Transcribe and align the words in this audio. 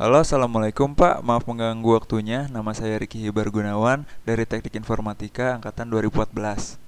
Halo, 0.00 0.24
Assalamualaikum 0.24 0.96
Pak. 0.96 1.20
Maaf 1.20 1.44
mengganggu 1.44 1.84
waktunya. 1.92 2.48
Nama 2.48 2.72
saya 2.72 2.96
Riki 2.96 3.20
Hibar 3.20 3.52
Gunawan 3.52 4.08
dari 4.24 4.48
Teknik 4.48 4.80
Informatika 4.80 5.60
Angkatan 5.60 5.92
2014. 5.92 6.80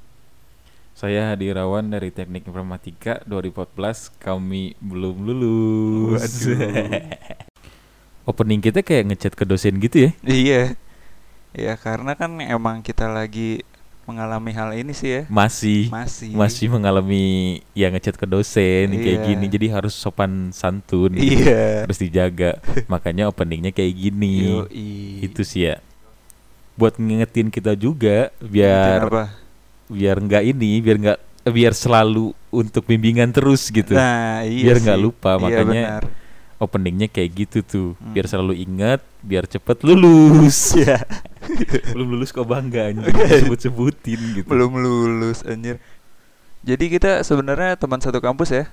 Saya 0.96 1.28
Hadirawan 1.28 1.92
dari 1.92 2.08
Teknik 2.08 2.48
Informatika 2.48 3.20
2014. 3.28 4.16
Kami 4.16 4.80
belum 4.80 5.28
lulus. 5.28 6.24
Opening 8.32 8.64
kita 8.64 8.80
kayak 8.80 9.12
ngechat 9.12 9.36
ke 9.36 9.44
dosen 9.44 9.76
gitu 9.76 10.08
ya? 10.08 10.10
Iya. 10.24 10.62
Ya, 11.52 11.76
karena 11.76 12.16
kan 12.16 12.40
emang 12.40 12.80
kita 12.80 13.12
lagi 13.12 13.60
mengalami 14.02 14.50
hal 14.50 14.70
ini 14.74 14.90
sih 14.90 15.08
ya. 15.08 15.22
Masih 15.30 15.86
Masih. 15.88 16.34
masih 16.34 16.66
mengalami 16.66 17.24
ya 17.72 17.86
ngechat 17.88 18.18
ke 18.18 18.26
dosen 18.26 18.90
kayak 18.90 19.18
Iya. 19.22 19.26
gini. 19.28 19.46
Jadi 19.46 19.66
harus 19.70 19.94
sopan 19.94 20.50
santun. 20.50 21.14
Iya. 21.14 21.86
Harus 21.86 21.98
dijaga. 21.98 22.58
Makanya 22.90 23.30
openingnya 23.30 23.70
kayak 23.70 23.94
gini. 23.94 24.50
Yoi. 24.66 24.90
Itu 25.22 25.42
sih 25.42 25.70
ya. 25.70 25.78
Buat 26.74 26.98
ngingetin 26.98 27.48
kita 27.48 27.76
juga 27.76 28.32
biar 28.38 29.06
Apa? 29.06 29.24
biar 29.86 30.16
nggak 30.18 30.42
ini, 30.46 30.80
biar 30.80 30.96
nggak 30.98 31.18
biar 31.42 31.74
selalu 31.74 32.32
untuk 32.48 32.86
bimbingan 32.86 33.28
terus 33.28 33.66
gitu. 33.68 33.92
Nah, 33.92 34.40
iya 34.42 34.72
Biar 34.72 34.78
nggak 34.78 35.00
lupa, 35.00 35.36
Iya, 35.36 35.42
makanya 35.42 35.82
benar. 35.98 36.02
Openingnya 36.62 37.06
kayak 37.06 37.30
gitu 37.36 37.58
tuh 37.60 37.88
Hmm. 37.94 38.14
biar 38.14 38.24
selalu 38.24 38.54
ingat 38.60 39.02
biar 39.20 39.44
cepet 39.44 39.82
lulus 39.82 40.72
Iya. 40.78 41.02
belum 41.92 42.06
lulus 42.08 42.30
kok 42.30 42.46
bangga 42.46 42.86
anjing 42.88 43.10
sebut-sebutin 43.10 44.20
gitu 44.32 44.46
Belum 44.46 44.70
lulus 44.72 45.42
anjir. 45.42 45.82
Jadi 46.62 46.86
kita 46.88 47.20
sebenarnya 47.20 47.74
teman 47.74 47.98
satu 47.98 48.18
kampus 48.18 48.50
ya. 48.52 48.64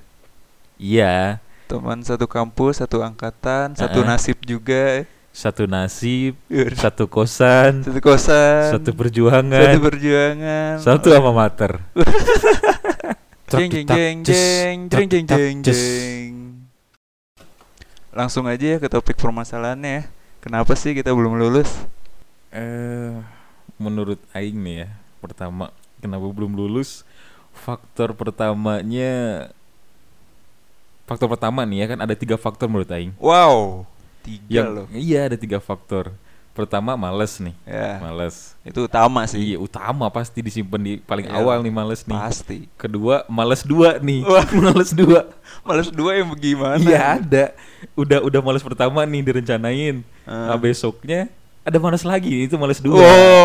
iya 0.78 1.42
Teman 1.66 2.02
satu 2.02 2.26
kampus, 2.26 2.78
satu 2.80 3.02
angkatan, 3.02 3.74
satu 3.74 4.00
Heeh. 4.00 4.08
nasib 4.08 4.38
juga. 4.42 5.06
satu 5.30 5.66
nasib 5.66 6.34
Satu 6.46 6.76
satu 6.76 7.04
kosan 7.06 7.86
kosan. 8.00 8.70
satu 8.72 8.90
perjuangan 8.92 9.50
Satu 9.68 9.80
perjuangan. 9.80 10.74
satu 10.78 11.08
alma 11.10 11.32
mater 11.36 11.82
jeng 13.50 13.70
jeng 13.84 14.18
jeng 14.22 14.78
jeng 14.86 15.08
jeng 15.10 15.26
jeng 15.26 15.56
jeng. 15.64 16.34
Langsung 18.20 18.44
aja 18.52 18.76
ya 18.76 18.78
ke 18.84 18.92
topik 18.92 19.16
permasalahannya 19.16 19.92
ya. 19.96 20.04
Kenapa 20.44 20.76
sih 20.76 20.92
kita 20.92 21.16
belum 21.16 21.40
lulus? 21.40 21.72
eh 22.50 23.14
menurut 23.78 24.18
Aing 24.34 24.58
nih 24.58 24.76
ya 24.84 24.90
pertama 25.22 25.70
kenapa 26.02 26.26
belum 26.26 26.58
lulus 26.58 27.06
faktor 27.54 28.18
pertamanya 28.18 29.46
faktor 31.06 31.30
pertama 31.30 31.62
nih 31.62 31.86
ya 31.86 31.94
kan 31.94 32.00
ada 32.02 32.18
tiga 32.18 32.42
faktor 32.42 32.66
menurut 32.66 32.90
Aing 32.90 33.14
Wow, 33.22 33.86
tiga 34.26 34.50
yang 34.50 34.68
loh. 34.74 34.88
iya 34.90 35.30
ada 35.30 35.38
tiga 35.38 35.62
faktor 35.62 36.10
pertama 36.60 37.00
males 37.00 37.40
nih 37.40 37.56
Ya, 37.64 38.04
males 38.04 38.60
itu 38.68 38.86
utama 38.86 39.24
sih. 39.26 39.56
Iya 39.56 39.58
utama 39.58 40.12
pasti 40.12 40.44
disimpan 40.44 40.82
di 40.84 40.94
paling 41.00 41.26
Iya, 41.32 41.40
awal 41.40 41.64
nih 41.64 41.74
males 41.74 42.04
nih. 42.04 42.14
Pasti. 42.14 42.58
Kedua 42.76 43.24
males 43.32 43.64
dua 43.64 43.98
nih. 43.98 44.22
Wah. 44.28 44.44
males 44.68 44.92
dua. 44.92 45.32
Males 45.64 45.90
dua 45.90 46.12
yang 46.20 46.28
bagaimana? 46.36 46.78
Iya 46.78 47.00
ada. 47.18 47.46
Udah 47.96 48.20
udah 48.22 48.42
males 48.44 48.62
pertama 48.62 49.02
nih 49.08 49.24
direncanain. 49.24 50.04
Ah. 50.28 50.54
Nah, 50.54 50.58
besoknya 50.60 51.32
ada 51.64 51.78
males 51.78 52.04
lagi 52.04 52.46
itu 52.50 52.56
males 52.60 52.84
dua. 52.84 53.02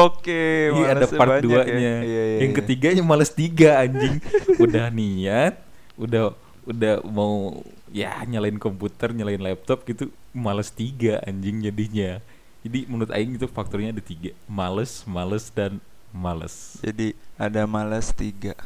Oke, 0.09 0.73
Iya 0.75 0.87
ada 0.97 1.07
part 1.09 1.39
ya. 1.39 1.43
duanya. 1.45 1.73
Iya, 1.77 1.95
iya, 2.05 2.23
Yang 2.43 2.53
iya. 2.53 2.59
ketiganya 2.61 3.03
males 3.07 3.31
tiga 3.33 3.81
anjing. 3.81 4.19
udah 4.65 4.89
niat, 4.91 5.55
udah 5.97 6.33
udah 6.65 6.95
mau 7.05 7.61
ya 7.95 8.11
nyalain 8.27 8.57
komputer, 8.59 9.13
nyalain 9.15 9.39
laptop 9.39 9.85
gitu, 9.87 10.11
males 10.33 10.73
tiga 10.73 11.21
anjing 11.23 11.63
jadinya. 11.63 12.19
Jadi 12.65 12.89
menurut 12.89 13.13
Aing 13.13 13.37
itu 13.37 13.45
faktornya 13.45 13.93
ada 13.93 14.01
tiga, 14.01 14.33
males, 14.49 15.05
males 15.05 15.53
dan 15.53 15.77
males. 16.11 16.81
Jadi 16.81 17.13
ada 17.37 17.69
malas 17.69 18.09
tiga. 18.11 18.57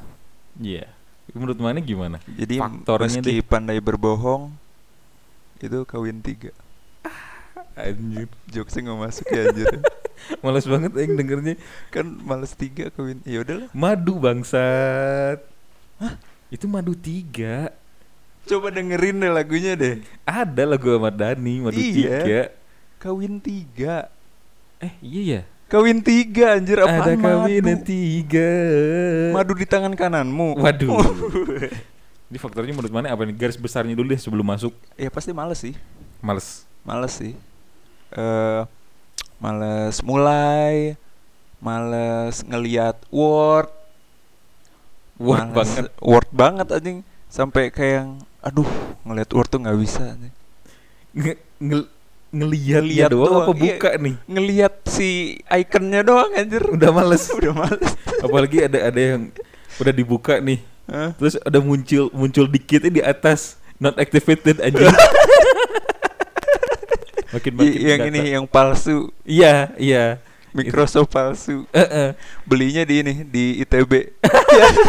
Iya. 0.54 0.86
Menurut 1.34 1.58
mana 1.58 1.82
gimana? 1.82 2.22
Jadi 2.24 2.62
Faktornya 2.62 3.20
meski 3.20 3.42
pandai 3.42 3.82
berbohong 3.82 4.54
itu 5.58 5.82
kawin 5.84 6.22
tiga. 6.22 6.54
Anjir. 7.74 8.26
Jokesnya 8.50 8.90
nggak 8.90 9.00
masuk 9.02 9.26
ya 9.30 9.40
anjir. 9.50 9.66
Males 10.42 10.66
banget 10.66 10.90
aing 10.98 11.14
dengernya. 11.14 11.54
kan 11.94 12.06
males 12.06 12.50
tiga 12.54 12.90
kawin. 12.90 13.22
Ya 13.22 13.42
udahlah. 13.42 13.70
Madu 13.70 14.18
bangsat. 14.18 15.38
Hah? 16.02 16.14
Itu 16.50 16.66
madu 16.66 16.94
tiga. 16.98 17.70
Coba 18.48 18.74
dengerin 18.74 19.22
deh 19.22 19.30
lagunya 19.30 19.78
deh. 19.78 20.02
Ada 20.26 20.64
lagu 20.66 20.90
Ahmad 20.90 21.14
Dhani, 21.14 21.54
madu 21.62 21.78
Iya. 21.78 22.18
tiga. 22.22 22.40
Kawin 22.98 23.38
tiga. 23.38 24.10
Eh, 24.78 24.92
iya 25.00 25.22
ya. 25.22 25.42
Kawin 25.68 26.00
tiga 26.00 26.56
anjir 26.56 26.80
apaan 26.80 27.02
Ada 27.04 27.12
kawin 27.14 27.62
madu? 27.62 27.84
tiga. 27.84 28.50
Madu 29.30 29.52
di 29.52 29.66
tangan 29.68 29.92
kananmu. 29.92 30.56
Waduh. 30.56 30.96
Ini 32.28 32.36
faktornya 32.36 32.72
menurut 32.72 32.90
mana 32.90 33.08
apa 33.08 33.22
nih? 33.22 33.32
Garis 33.32 33.56
besarnya 33.56 33.92
dulu 33.92 34.10
deh 34.10 34.20
sebelum 34.20 34.44
masuk. 34.44 34.72
ya 34.94 35.08
pasti 35.08 35.30
males 35.30 35.60
sih. 35.60 35.74
Males. 36.18 36.64
Males 36.82 37.12
sih. 37.12 37.32
Eh 38.10 38.62
males 39.38 40.02
mulai, 40.02 40.98
males 41.58 42.42
ngeliat 42.42 42.98
Word, 43.08 43.70
Word 45.16 45.38
males- 45.38 45.54
banget. 45.54 45.84
Word 46.00 46.28
banget 46.30 46.66
anjing. 46.70 46.98
Sampai 47.28 47.68
kayak 47.68 47.92
yang 47.94 48.10
aduh, 48.40 48.66
ngeliat 49.04 49.28
Word 49.30 49.48
tuh 49.48 49.60
nggak 49.60 49.78
bisa 49.78 50.02
anjing. 50.10 50.34
Nge 51.12 51.32
ngel- 51.60 51.90
ngeliat 52.28 52.82
Ngeliat 52.84 53.08
doang, 53.08 53.24
doang, 53.30 53.44
apa 53.48 53.52
iya. 53.52 53.60
buka 53.64 53.90
nih? 53.96 54.14
Ngeliat 54.28 54.74
si 54.86 55.08
ikonnya 55.44 56.00
doang 56.04 56.30
anjir. 56.36 56.62
Udah 56.68 56.90
males. 56.92 57.24
Udah 57.38 57.52
males. 57.52 57.90
Apalagi 58.20 58.64
ada 58.64 58.78
ada 58.88 59.00
yang 59.00 59.32
udah 59.78 59.92
dibuka 59.92 60.36
nih. 60.38 60.60
Hah? 60.88 61.12
Terus 61.16 61.36
ada 61.40 61.58
muncul 61.60 62.08
muncul 62.12 62.44
dikitnya 62.44 62.90
di 62.90 63.02
atas 63.04 63.56
not 63.76 63.96
activated 63.96 64.60
anjing. 64.60 64.88
makin 67.28 67.52
makin 67.54 67.68
I- 67.76 67.84
yang 67.84 68.00
data. 68.00 68.10
ini 68.10 68.20
yang 68.32 68.44
palsu, 68.48 69.12
Iya, 69.22 69.68
iya. 69.76 70.04
Microsoft 70.56 71.12
palsu. 71.12 71.68
Eh, 71.70 71.84
eh. 71.84 72.10
Belinya 72.48 72.82
di 72.82 73.04
ini 73.04 73.14
di 73.22 73.60
ITB. 73.62 74.16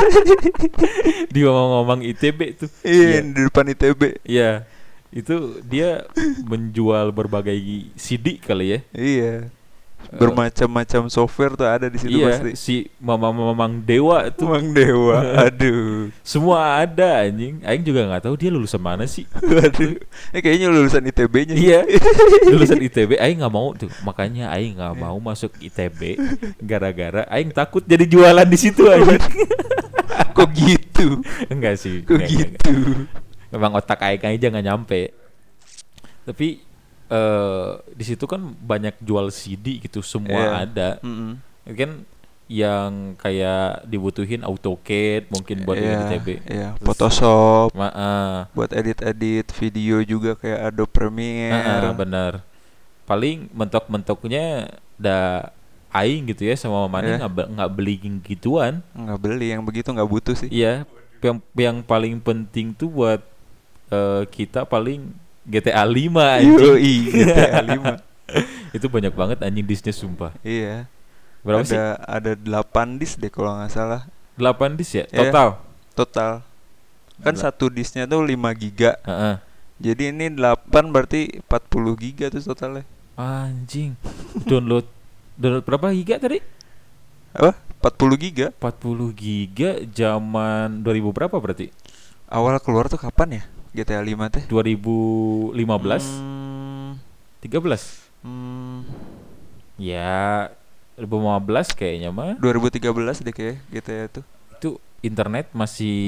Di 1.35 1.39
ngomong-ngomong 1.43 1.99
ITB 2.01 2.39
tuh. 2.57 2.71
Iya, 2.81 3.21
di 3.21 3.41
depan 3.43 3.67
ITB. 3.67 4.23
Iya. 4.23 4.63
Itu 5.09 5.57
dia 5.65 6.05
menjual 6.45 7.09
berbagai 7.09 7.57
CD 7.97 8.37
kali 8.37 8.77
ya. 8.77 8.79
Iya. 8.93 9.35
Bermacam-macam 10.09 11.11
software 11.11 11.53
tuh 11.59 11.67
ada 11.67 11.91
di 11.91 11.99
situ 11.99 12.23
iya, 12.23 12.39
pasti. 12.39 12.51
si 12.55 12.75
mama-mamang 13.03 13.83
dewa 13.83 14.31
tuh 14.31 14.47
Tuang 14.47 14.71
Dewa. 14.71 15.21
Aduh. 15.45 16.09
semua 16.23 16.81
ada 16.81 17.27
anjing. 17.27 17.61
Aing 17.61 17.83
juga 17.83 18.07
nggak 18.07 18.25
tahu 18.25 18.33
dia 18.39 18.49
lulusan 18.49 18.79
mana 18.79 19.05
sih. 19.05 19.27
Waduh. 19.43 19.99
Ini 20.33 20.39
kayaknya 20.39 20.67
lulusan 20.71 21.03
ITB-nya. 21.03 21.53
Iya, 21.53 21.79
lulusan 22.55 22.79
ITB 22.79 23.19
Aing 23.19 23.43
nggak 23.43 23.53
mau 23.53 23.75
tuh. 23.75 23.91
Makanya 24.01 24.49
Aing 24.55 24.79
nggak 24.79 24.95
mau 24.97 25.19
masuk 25.19 25.51
ITB 25.61 26.15
gara-gara 26.63 27.27
Aing 27.29 27.51
takut 27.51 27.83
jadi 27.83 28.07
jualan 28.07 28.47
di 28.47 28.57
situ 28.57 28.87
anjing. 28.87 29.19
Kok 30.31 30.49
gitu? 30.55 31.21
enggak 31.51 31.75
sih. 31.75 32.01
Kok 32.07 32.17
enggak, 32.17 32.49
enggak, 32.55 32.71
enggak. 32.71 33.28
Memang 33.49 33.73
otak 33.73 33.99
Aing 33.99 34.21
aja 34.21 34.47
nggak 34.47 34.65
nyampe. 34.65 35.01
Tapi 36.23 36.61
eh 37.09 37.69
di 37.89 38.03
situ 38.05 38.23
kan 38.23 38.37
banyak 38.55 39.01
jual 39.01 39.29
CD 39.29 39.81
gitu, 39.81 39.99
semua 39.99 40.37
Iya. 40.37 40.57
ada. 40.61 40.89
Mm-mm. 41.01 41.41
Kan 41.69 42.05
yang 42.49 43.13
kayak 43.15 43.85
dibutuhin 43.85 44.41
AutoCAD 44.41 45.29
mungkin 45.29 45.61
buat 45.61 45.77
ITB. 45.77 46.41
Iya, 46.45 46.73
Terus- 46.73 46.81
Photoshop 46.81 47.69
Ma 47.73 47.89
ah, 47.89 48.37
buat 48.51 48.73
edit-edit 48.73 49.53
video 49.53 50.01
juga 50.01 50.33
kayak 50.33 50.73
Adobe 50.73 50.89
Premiere. 50.89 51.53
ah, 51.53 51.93
benar. 51.93 52.41
Paling 53.05 53.49
mentok-mentoknya 53.53 54.69
da 54.97 55.49
aing 55.89 56.29
gitu 56.29 56.45
ya 56.45 56.53
sama 56.53 56.85
mamanya 56.85 57.17
Iya. 57.17 57.19
nggak 57.21 57.33
be- 57.33 57.49
nggak 57.53 57.71
beli 57.71 57.95
gituan. 58.23 58.81
Nggak 58.93 59.19
beli 59.19 59.47
yang 59.49 59.61
begitu 59.61 59.89
nggak 59.89 60.09
butuh 60.09 60.33
sih. 60.33 60.49
Iya, 60.49 60.85
yang 61.21 61.37
yang 61.53 61.77
paling 61.81 62.17
penting 62.17 62.73
tuh 62.73 62.89
buat 62.89 63.21
eh, 63.89 64.23
kita 64.29 64.65
paling 64.65 65.11
GTA 65.43 65.81
5 65.81 66.13
anjing. 66.39 66.57
Yoi, 66.61 66.95
GTA 67.09 67.61
5. 67.65 68.75
Itu 68.77 68.85
banyak 68.85 69.13
banget 69.17 69.37
anjing 69.41 69.65
disknya 69.65 69.93
sumpah. 69.93 70.31
Iya. 70.45 70.85
Berapa 71.41 71.63
ada, 71.65 71.71
sih? 71.71 71.79
Ada 72.05 72.31
8 72.37 72.99
disk 73.01 73.17
deh 73.17 73.31
kalau 73.31 73.55
nggak 73.57 73.71
salah 73.71 74.05
8 74.37 74.75
disk 74.77 74.99
ya 74.99 75.05
Iya. 75.09 75.31
total. 75.31 75.49
total. 75.95 76.31
Kan 77.19 77.35
Gila. 77.35 77.43
satu 77.49 77.67
disknya 77.67 78.07
tuh 78.07 78.23
5 78.23 78.51
giga. 78.55 78.95
Heeh. 79.03 79.35
Jadi 79.79 80.03
ini 80.11 80.27
8 80.31 80.91
berarti 80.91 81.39
40 81.47 81.95
giga 81.99 82.31
tuh 82.31 82.43
totalnya. 82.43 82.83
Anjing. 83.19 83.95
Download 84.47 84.87
download 85.35 85.63
berapa 85.67 85.91
giga 85.91 86.19
tadi? 86.19 86.39
Apa? 87.35 87.55
40 87.83 88.15
giga. 88.19 88.47
40 88.59 89.11
giga 89.15 89.71
zaman 89.91 90.83
2000 90.83 91.15
berapa 91.15 91.35
berarti? 91.35 91.71
Awal 92.27 92.59
keluar 92.63 92.87
tuh 92.91 92.99
kapan 92.99 93.39
ya? 93.39 93.43
GTA 93.71 93.99
5 93.99 94.29
teh? 94.29 94.43
2015. 94.45 95.53
Hmm, 96.19 96.97
13. 97.39 98.09
Hmm, 98.19 98.83
Ya 99.75 100.51
2015 100.95 101.71
kayaknya 101.71 102.11
mah 102.11 102.35
2013 102.35 102.83
deh 103.21 103.31
kayak 103.31 103.57
GTA 103.69 104.05
itu. 104.05 104.21
itu 104.51 104.69
internet 104.99 105.47
masih 105.53 105.99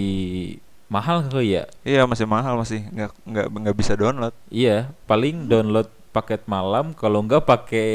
mahal 0.86 1.24
kali 1.24 1.56
ya. 1.56 1.64
Iya 1.82 2.04
masih 2.04 2.28
mahal 2.28 2.60
masih 2.60 2.84
nggak 2.86 3.12
nggak 3.24 3.48
nggak 3.48 3.76
bisa 3.78 3.96
download. 3.96 4.36
Iya, 4.48 4.92
paling 5.06 5.48
download 5.48 5.88
paket 6.12 6.44
malam 6.44 6.92
kalau 6.92 7.24
enggak 7.24 7.48
pakai 7.48 7.88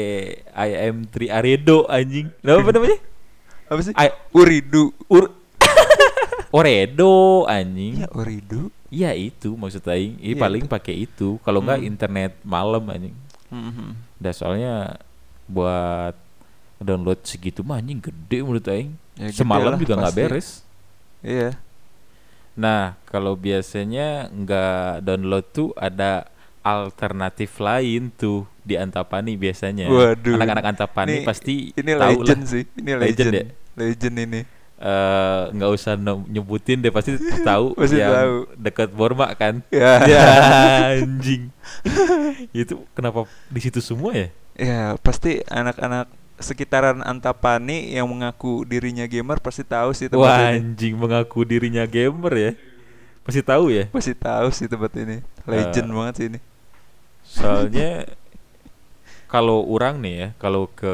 IM3 0.49 1.29
Aredo 1.29 1.85
anjing. 1.85 2.33
Apa 2.41 2.71
namanya? 2.73 2.97
Apa 3.69 3.81
sih? 3.83 3.93
I- 3.93 4.17
Uridu. 4.33 4.89
Ur 5.05 5.29
Oredo 6.57 7.45
anjing. 7.45 8.01
Iya 8.01 8.09
Uridu. 8.09 8.73
Iya 8.87 9.11
itu 9.11 9.53
maksud 9.53 9.83
aing. 9.83 10.15
Ih, 10.17 10.31
Iya, 10.31 10.39
paling 10.39 10.63
pakai 10.65 11.03
itu. 11.03 11.37
Kalau 11.41 11.59
enggak 11.59 11.79
Hmm. 11.79 11.89
internet 11.89 12.31
malam 12.41 12.83
anjing. 12.85 13.15
Mhm. 13.47 13.95
Dah 14.15 14.31
soalnya 14.31 14.95
buat 15.45 16.15
download 16.77 17.19
segitu 17.23 17.61
mah 17.61 17.77
anjing 17.77 17.99
gede 17.99 18.39
menurut 18.39 18.63
aing. 18.65 18.95
Ya, 19.15 19.33
Semalam 19.33 19.73
lah, 19.73 19.79
juga 19.79 19.93
nggak 19.97 20.15
beres. 20.15 20.61
Iya. 21.19 21.57
Nah, 22.53 22.97
kalau 23.03 23.33
biasanya 23.33 24.29
nggak 24.29 25.03
download 25.03 25.45
tuh 25.47 25.69
ada 25.73 26.29
alternatif 26.61 27.57
lain 27.57 28.11
tuh 28.11 28.43
di 28.61 28.75
Antapani 28.75 29.35
biasanya. 29.35 29.87
Waduh. 29.87 30.35
Anak-anak 30.35 30.65
Antapani 30.67 31.21
Ini- 31.21 31.25
pasti 31.25 31.55
Ini 31.71 31.91
tahu 31.93 32.11
legend 32.19 32.41
lah. 32.41 32.49
sih. 32.49 32.63
Ini 32.73 32.91
Legend 32.93 33.03
legend. 33.29 33.33
ya? 33.33 33.45
Legend 33.77 34.15
ini. 34.19 34.41
Eh, 34.77 35.43
nggak 35.57 35.71
usah 35.73 35.97
no- 35.97 36.21
nyebutin 36.29 36.77
deh 36.85 36.93
pasti 36.93 37.17
tahu 37.49 37.73
Pasti 37.73 37.97
yang 37.97 38.13
tahu. 38.13 38.35
dekat 38.61 38.89
Borma 38.93 39.25
kan. 39.33 39.65
Ya. 39.73 39.97
Ya 40.13 40.21
anjing. 41.01 41.49
Itu 42.53 42.85
kenapa 42.93 43.25
di 43.49 43.59
situ 43.59 43.81
semua 43.81 44.13
ya? 44.13 44.27
Ya 44.53 44.81
pasti 45.01 45.41
anak-anak 45.49 46.05
sekitaran 46.37 47.01
Antapani 47.01 47.97
yang 47.97 48.05
mengaku 48.05 48.61
dirinya 48.69 49.09
gamer 49.09 49.41
pasti 49.41 49.65
tahu 49.65 49.89
sih 49.97 50.05
tempat 50.05 50.29
Wah 50.29 50.53
ini. 50.53 50.61
anjing 50.61 50.93
mengaku 50.93 51.41
dirinya 51.41 51.81
gamer 51.89 52.33
ya. 52.37 52.51
Pasti 53.25 53.41
tahu 53.41 53.73
ya. 53.73 53.89
Pasti 53.89 54.13
tahu 54.13 54.47
sih 54.53 54.69
tempat 54.69 54.93
ini. 54.93 55.25
Legend 55.49 55.89
Eh, 55.89 55.93
banget 55.97 56.13
sih 56.21 56.25
ini. 56.29 56.39
Soalnya 57.25 58.05
kalau 59.27 59.65
orang 59.67 59.99
nih 59.99 60.13
ya, 60.15 60.27
kalau 60.39 60.69
ke 60.71 60.93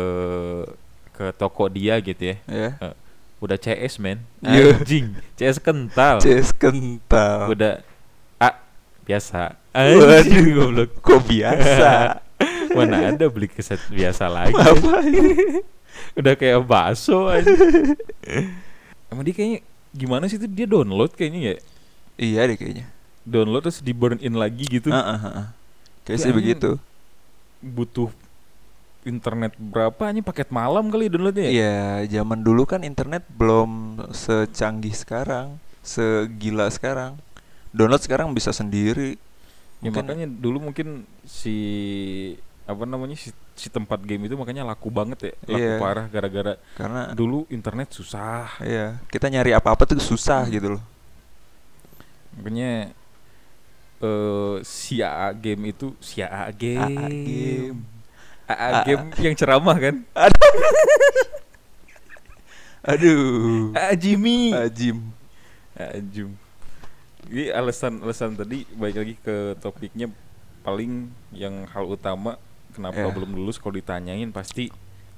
ke 1.14 1.30
toko 1.38 1.70
dia 1.70 2.00
gitu 2.02 2.34
ya, 2.34 2.36
Ya. 2.50 2.70
eh, 2.82 2.94
udah 3.44 3.60
CS 3.60 4.00
men, 4.00 4.24
Iya. 4.40 4.80
anjing, 4.80 5.12
CS 5.36 5.60
kental, 5.60 6.24
CS 6.24 6.56
kental. 6.56 7.52
udah 7.52 7.84
ah 8.40 8.56
biasa, 9.04 9.60
anjing 9.70 10.56
goblok, 10.56 10.96
Kok 10.98 11.28
biasa? 11.28 12.24
mana 12.76 13.12
ada 13.12 13.28
beli 13.28 13.46
keset 13.46 13.84
biasa 13.86 14.26
lagi, 14.26 14.56
udah 16.20 16.34
kayak 16.34 16.64
bakso 16.64 17.28
aja. 17.28 17.52
Emang 19.08 19.22
dia 19.22 19.36
kayaknya 19.36 19.60
gimana 19.92 20.26
sih 20.26 20.36
itu 20.36 20.48
dia 20.48 20.66
download 20.66 21.12
kayaknya 21.12 21.40
ya, 21.44 21.56
iya 22.16 22.42
deh 22.48 22.56
kayaknya. 22.56 22.88
download 23.24 23.62
terus 23.62 23.80
di 23.80 23.92
burn 23.92 24.18
in 24.20 24.34
lagi 24.34 24.66
gitu, 24.66 24.88
Heeh, 24.88 25.18
heeh. 25.20 25.46
Kayak 26.04 26.20
sih 26.20 26.32
begitu. 26.32 26.76
butuh 27.60 28.12
internet 29.04 29.54
berapa 29.56 30.10
nih 30.10 30.22
paket 30.22 30.50
malam 30.50 30.88
kali 30.88 31.08
downloadnya? 31.08 31.46
ya? 31.46 31.52
Iya, 31.52 31.78
zaman 32.20 32.40
dulu 32.40 32.64
kan 32.64 32.82
internet 32.82 33.24
belum 33.30 34.00
secanggih 34.10 34.92
sekarang, 34.92 35.60
segila 35.80 36.68
sekarang. 36.68 37.20
Download 37.70 38.00
sekarang 38.00 38.32
bisa 38.32 38.50
sendiri. 38.50 39.18
Ya 39.80 39.92
Mungkin- 39.92 40.00
makanya 40.00 40.28
dulu 40.30 40.58
mungkin 40.64 40.88
si 41.24 41.56
apa 42.64 42.88
namanya 42.88 43.20
si, 43.20 43.28
si 43.54 43.68
tempat 43.68 44.00
game 44.00 44.24
itu 44.24 44.40
makanya 44.40 44.64
laku 44.64 44.88
banget 44.88 45.20
ya, 45.20 45.34
laku 45.44 45.60
Iya. 45.60 45.76
parah 45.76 46.06
gara-gara 46.08 46.54
karena 46.74 47.12
dulu 47.12 47.44
internet 47.52 47.92
susah. 47.92 48.56
iya, 48.64 49.04
kita 49.12 49.28
nyari 49.28 49.52
apa-apa 49.52 49.84
tuh 49.84 50.00
susah 50.00 50.48
gitu 50.48 50.80
loh. 50.80 50.84
Makanya 52.40 52.96
eh 54.00 54.56
si 54.64 55.00
AA 55.00 55.32
game 55.34 55.72
itu 55.72 55.92
si 56.00 56.20
AA 56.20 56.48
game. 56.52 56.80
AA 56.88 57.08
game. 57.12 57.80
AA 58.44 58.56
AA. 58.56 58.82
game 58.86 59.04
yang 59.22 59.36
ceramah 59.36 59.78
kan? 59.78 59.96
Aduh. 62.84 63.72
AA 63.74 63.96
Jimmy. 63.96 64.52
Ajim. 64.52 64.98
AA 65.74 66.00
Jim. 66.06 66.30
Jadi 67.24 67.44
alasan-alasan 67.50 68.36
tadi 68.36 68.68
balik 68.70 68.98
lagi 69.00 69.16
ke 69.18 69.36
topiknya 69.58 70.12
paling 70.60 71.08
yang 71.32 71.64
hal 71.66 71.88
utama 71.88 72.36
kenapa 72.72 73.00
Ya. 73.00 73.08
belum 73.10 73.32
lulus 73.34 73.56
kalau 73.56 73.74
ditanyain 73.74 74.28
pasti 74.30 74.68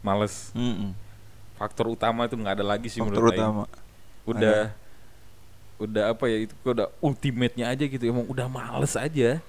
males. 0.01 0.54
Mm-mm. 0.54 0.94
faktor 1.56 1.88
utama 1.88 2.28
itu 2.28 2.36
nggak 2.36 2.60
ada 2.60 2.66
lagi 2.68 2.92
sih 2.92 3.00
Faktor 3.00 3.16
menurut 3.16 3.31
utama. 3.31 3.63
udah 4.28 4.60
udah 5.78 6.04
apa 6.12 6.28
ya 6.28 6.38
itu 6.44 6.54
udah 6.62 6.92
ultimate-nya 7.00 7.71
aja 7.71 7.83
gitu 7.88 8.04
emang 8.04 8.28
udah 8.28 8.44
males 8.45 8.92
aja 8.94 9.39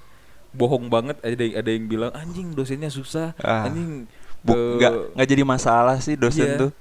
bohong 0.56 0.88
banget 0.88 1.20
ada 1.20 1.36
yang 1.38 1.54
ada 1.54 1.70
yang 1.70 1.84
bilang 1.84 2.10
anjing 2.12 2.50
dosennya 2.50 2.88
susah 2.88 3.36
Ah. 3.38 3.68
anjing 3.68 4.08
eh, 4.42 4.74
nggak 4.80 4.92
nggak 5.14 5.28
jadi 5.28 5.42
masalah 5.44 6.00
sih 6.00 6.16
dosen 6.16 6.48
iya. 6.48 6.58
tuh. 6.58 6.72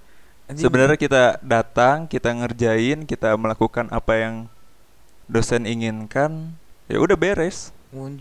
Sebenarnya 0.46 0.94
kita 0.94 1.42
datang, 1.42 2.06
kita 2.06 2.30
ngerjain, 2.30 3.02
kita 3.04 3.34
melakukan 3.34 3.90
apa 3.90 4.14
yang 4.14 4.36
dosen 5.26 5.66
inginkan, 5.66 6.54
ya 6.86 7.02
udah 7.02 7.18
beres. 7.18 7.74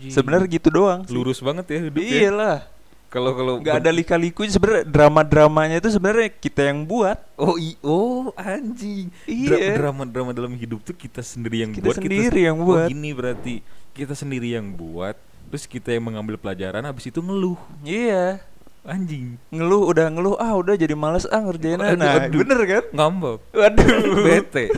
Sebenarnya 0.09 0.49
gitu 0.49 0.73
doang. 0.73 1.05
sih. 1.05 1.13
lurus 1.13 1.37
banget 1.37 1.69
ya 1.69 1.77
hidup 1.85 2.01
ya 2.01 2.31
Iyalah. 2.31 2.57
kalau 3.05 3.31
kalau 3.37 3.53
nggak 3.61 3.77
ada 3.77 3.91
lika-likunya 3.91 4.49
sebenarnya 4.49 4.85
drama-dramanya 4.87 5.77
itu 5.77 5.89
sebenarnya 5.91 6.33
kita 6.33 6.65
yang 6.65 6.81
buat. 6.81 7.19
oh 7.37 7.55
i 7.55 7.77
oh 7.83 8.33
anjing 8.33 9.13
Iya. 9.29 9.77
drama 9.77 10.03
drama 10.03 10.31
dalam 10.31 10.55
hidup 10.55 10.81
tuh 10.81 10.95
kita 10.95 11.21
sendiri 11.21 11.61
yang 11.61 11.71
Kita 11.71 11.85
buat 11.85 11.97
sendiri 11.99 12.41
yang 12.41 12.57
oh, 12.57 12.73
buat. 12.73 12.87
gini 12.89 13.13
berarti 13.13 13.55
kita 13.93 14.15
sendiri 14.15 14.55
yang 14.55 14.73
buat 14.73 15.13
terus 15.47 15.65
kita 15.65 15.89
yang 15.89 16.03
mengambil 16.03 16.35
pelajaran 16.35 16.81
habis 16.81 17.05
itu 17.05 17.19
ngeluh 17.19 17.57
Iya. 17.81 18.39
anjing 18.83 19.41
Ngeluh 19.49 19.89
udah 19.89 20.07
ngeluh 20.07 20.35
ah 20.35 20.53
udah 20.53 20.73
jadi 20.73 20.93
males 20.93 21.25
ah 21.25 21.41
ngerjain. 21.41 21.77
Aduh, 21.77 21.95
Nah, 21.95 22.11
aduh. 22.21 22.37
bener 22.37 22.59
kan? 22.63 22.83
ngambek 22.91 23.39
Waduh. 23.51 24.23
bete 24.23 24.65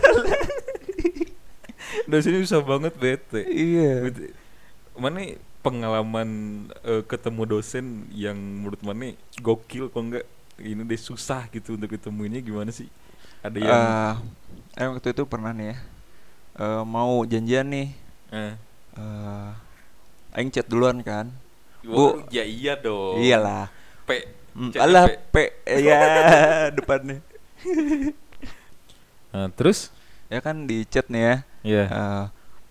dosennya 2.06 2.40
susah 2.42 2.62
banget 2.62 2.94
bete 2.96 3.42
Iya. 3.44 3.92
Bete. 4.04 4.31
mana 4.96 5.19
pengalaman 5.60 6.30
eh, 6.81 7.04
ketemu 7.04 7.44
dosen 7.46 7.86
yang 8.10 8.34
menurut 8.34 8.80
mana 8.81 9.12
gokil 9.38 9.88
kok 9.88 10.00
enggak 10.00 10.26
ini 10.57 10.81
deh 10.81 10.97
susah 10.97 11.45
gitu 11.50 11.76
untuk 11.76 11.92
ketemuinnya 11.92 12.40
gimana 12.40 12.71
sih 12.71 12.88
ada 13.40 13.57
yang 13.57 13.69
Eh, 13.69 14.14
eh, 14.80 14.88
waktu 14.88 15.12
itu 15.12 15.24
pernah 15.24 15.52
nih 15.52 15.68
ya. 15.68 15.78
eh, 16.57 16.81
mau 16.83 17.21
janjian 17.24 17.68
nih. 17.68 17.88
eh, 18.31 18.54
eh 18.95 19.52
aing 20.38 20.54
chat 20.54 20.70
duluan 20.70 21.02
kan. 21.02 21.34
oh, 21.90 22.22
Bu. 22.22 22.30
ya 22.30 22.46
iya 22.46 22.78
dong 22.78 23.18
Iyalah. 23.20 23.74
P 24.06 24.10
Mm, 24.58 24.74
Chatnya 24.74 24.86
Alah 24.90 25.06
P. 25.06 25.10
P 25.30 25.36
ya 25.86 26.02
depannya. 26.78 27.22
Nah, 29.30 29.48
terus 29.54 29.94
Ya 30.28 30.44
kan 30.44 30.68
di 30.68 30.84
chat 30.84 31.08
nih 31.08 31.24
ya. 31.24 31.36
ya 31.64 31.84
Eh, 31.88 32.24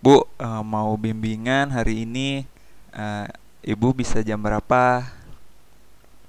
Bu 0.02 0.26
eh, 0.36 0.62
mau 0.66 0.92
bimbingan 0.98 1.72
hari 1.72 2.04
ini. 2.04 2.44
eh, 2.92 3.26
ibu 3.62 3.92
bisa 3.92 4.20
jam 4.20 4.40
berapa? 4.40 5.04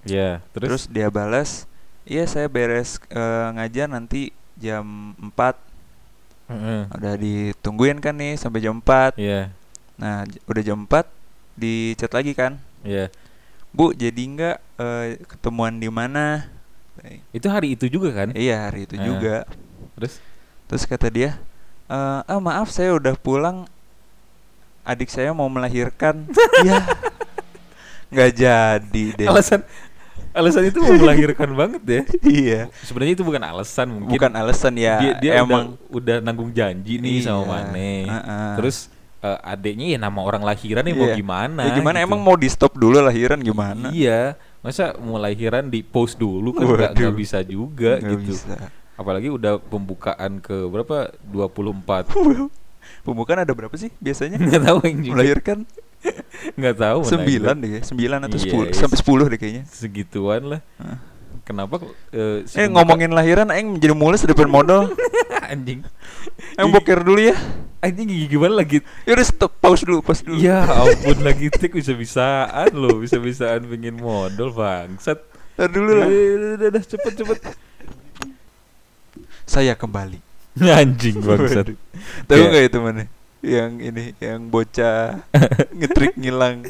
ya 0.08 0.40
Terus, 0.56 0.68
terus, 0.68 0.84
dia 0.88 1.08
balas, 1.12 1.68
"Iya, 2.04 2.24
saya 2.28 2.48
beres 2.48 3.02
eh, 3.12 3.48
ngajar 3.56 3.88
nanti 3.92 4.30
jam 4.56 4.86
4." 5.20 5.56
Heeh. 6.48 6.82
Udah 6.96 7.14
ditungguin 7.20 8.00
kan 8.00 8.16
nih 8.16 8.40
sampai 8.40 8.64
jam 8.64 8.80
4. 8.80 9.20
ya 9.20 9.52
Nah, 9.98 10.24
j- 10.30 10.40
udah 10.46 10.64
jam 10.64 10.80
4 10.86 11.10
di 11.58 11.74
chat 11.94 12.10
lagi 12.10 12.32
kan. 12.32 12.62
ya 12.82 13.10
Bu, 13.70 13.92
jadi 13.92 14.16
nggak 14.16 14.58
eh, 14.78 15.08
ketemuan 15.28 15.76
di 15.76 15.90
mana? 15.90 16.48
Itu 17.30 17.46
hari 17.48 17.74
itu 17.74 17.86
juga 17.88 18.10
kan 18.16 18.32
Iya, 18.32 18.70
hari 18.70 18.86
itu 18.86 18.96
Ah. 18.96 19.04
juga. 19.04 19.36
terus 19.94 20.14
Terus 20.66 20.84
kata 20.84 21.08
dia, 21.08 21.40
"Eh, 21.88 22.20
ah 22.24 22.40
maaf 22.40 22.68
saya 22.68 22.92
udah 22.92 23.16
pulang. 23.16 23.64
Adik 24.84 25.08
saya 25.08 25.32
mau 25.32 25.48
melahirkan." 25.48 26.26
ya. 26.64 26.84
Nggak 28.08 28.32
jadi 28.36 29.04
deh. 29.16 29.28
alasan 29.28 29.62
alasan 30.32 30.64
itu 30.66 30.78
mau 30.78 30.94
melahirkan 30.96 31.50
banget 31.52 31.82
ya 31.84 32.02
iya. 32.24 32.62
sebenarnya 32.80 33.18
itu 33.18 33.26
bukan 33.26 33.42
alasan 33.42 33.90
mungkin 33.90 34.14
Bukan 34.14 34.32
alasan 34.32 34.78
ya. 34.78 34.96
dia, 34.98 35.14
dia 35.18 35.32
emang 35.42 35.74
udah, 35.90 35.98
udah 35.98 36.16
nanggung 36.22 36.54
janji 36.54 37.02
nih 37.02 37.26
sama 37.26 37.42
Iya, 37.42 37.50
Mane. 37.68 37.92
heeh. 38.06 38.52
Terus 38.56 38.78
eh, 39.30 39.38
adeknya 39.44 39.86
ya 39.88 40.00
nama 40.00 40.20
orang 40.20 40.42
lahiran 40.42 40.82
nih 40.82 40.94
mau 40.94 41.06
Iya. 41.06 41.16
gimana? 41.16 41.62
Ya 41.62 41.72
gimana 41.74 41.98
gitu. 41.98 42.08
emang 42.08 42.20
mau 42.22 42.36
di 42.36 42.48
stop 42.48 42.74
dulu 42.74 42.98
lahiran 42.98 43.40
gimana? 43.40 43.88
Iya, 43.90 44.34
masa 44.60 44.96
mau 44.96 45.18
lahiran 45.18 45.68
di 45.68 45.82
post 45.82 46.16
dulu 46.16 46.54
kan 46.54 46.64
nggak 46.64 46.92
nggak 46.94 47.14
bisa 47.14 47.40
juga 47.42 47.98
Nggak 47.98 48.12
gitu. 48.18 48.34
bisa. 48.34 48.56
Apalagi 48.94 49.28
udah 49.28 49.60
pembukaan 49.60 50.40
ke 50.40 50.66
berapa? 50.66 51.12
24. 51.24 52.10
Pembukaan 53.04 53.44
ada 53.44 53.52
berapa 53.52 53.74
sih 53.74 53.92
biasanya? 53.98 54.40
Nggak 54.40 54.64
tahu 54.64 54.78
yang 54.84 55.00
juga. 55.02 55.14
Melahirkan 55.14 55.58
nggak 56.54 56.76
tahu 56.78 57.00
Sembilan 57.04 57.56
deh, 57.58 57.70
ya, 57.70 57.82
sembilan 57.84 58.20
atau 58.24 58.38
Iya, 58.38 58.44
sepuluh, 58.46 58.66
iya. 58.66 58.76
sampai 58.76 58.98
sepuluh 58.98 59.26
deh 59.28 59.38
kayaknya. 59.38 59.64
segituan 59.68 60.42
lah 60.46 60.62
Hah. 60.78 60.98
Kenapa 61.48 61.80
eh, 62.12 62.44
si 62.44 62.60
Eh 62.60 62.68
pembuka- 62.68 62.84
ngomongin 62.84 63.12
lahiran, 63.12 63.48
Aing 63.48 63.72
menjadi 63.74 63.96
mulus 63.96 64.20
di 64.20 64.30
depan 64.30 64.46
modal. 64.46 64.92
anjing 65.48 65.80
Aing 66.54 66.70
boker 66.70 67.00
dulu 67.00 67.24
ya. 67.24 67.38
anjing 67.80 68.10
gimana 68.28 68.60
lagi 68.60 68.84
Ya 69.06 69.16
udah 69.16 69.24
stop, 69.24 69.56
pause 69.58 69.82
dulu, 69.82 70.02
pause 70.02 70.20
dulu. 70.22 70.36
ya 70.36 70.66
ampun 70.66 71.24
lagi 71.24 71.48
tik 71.48 71.72
bisa 71.72 71.94
bisaan 71.94 72.74
lo 72.74 72.98
bisa 72.98 73.16
bisaan 73.16 73.64
pengen 73.64 73.96
modal 73.96 74.52
bangsat 74.52 75.24
Ntar 75.56 75.70
dulu 75.72 75.92
lah. 75.96 76.06
Udah, 76.06 76.68
udah, 76.68 76.84
cepet 76.84 77.14
cepet 77.16 77.38
Saya 79.46 79.74
kembali. 79.74 80.20
anjing 80.82 81.18
bangsat. 81.18 81.72
Tahu 82.26 82.44
nggak 82.44 82.66
itu 82.66 82.78
mana? 82.78 83.06
Yang 83.40 83.72
ini, 83.80 84.04
yang 84.18 84.50
bocah 84.50 85.22
ngetrik 85.78 86.18
ngilang. 86.18 86.66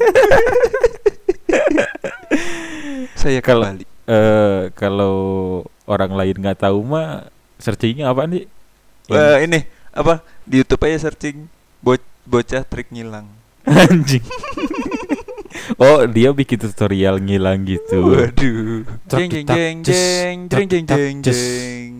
Saya 3.16 3.40
kembali. 3.40 3.87
Eh 4.08 4.72
kalau 4.72 5.16
orang 5.84 6.10
lain 6.10 6.34
nggak 6.34 6.58
tahu 6.58 6.80
mah 6.80 7.28
searchingnya 7.56 8.08
apa 8.08 8.24
nih 8.24 8.44
Eh, 9.06 9.36
ini 9.42 9.64
apa 9.90 10.20
di 10.42 10.60
YouTube 10.60 10.84
aja 10.84 11.04
searching 11.04 11.48
bo- 11.78 11.96
bocah 12.22 12.60
trik 12.62 12.88
ngilang. 12.88 13.24
anjing 13.64 14.20
oh 15.76 16.04
dia 16.04 16.28
bikin 16.30 16.56
tutorial 16.58 17.16
ngilang 17.18 17.64
gitu 17.64 18.00
Waduh. 18.00 18.84
Jeng 19.06 19.28
jeng 19.28 19.46
jeng 19.46 19.76
jeng 19.82 20.38
jeng 20.46 20.66
jeng 20.66 20.84
jeng 20.86 21.16
jeng. 21.22 21.92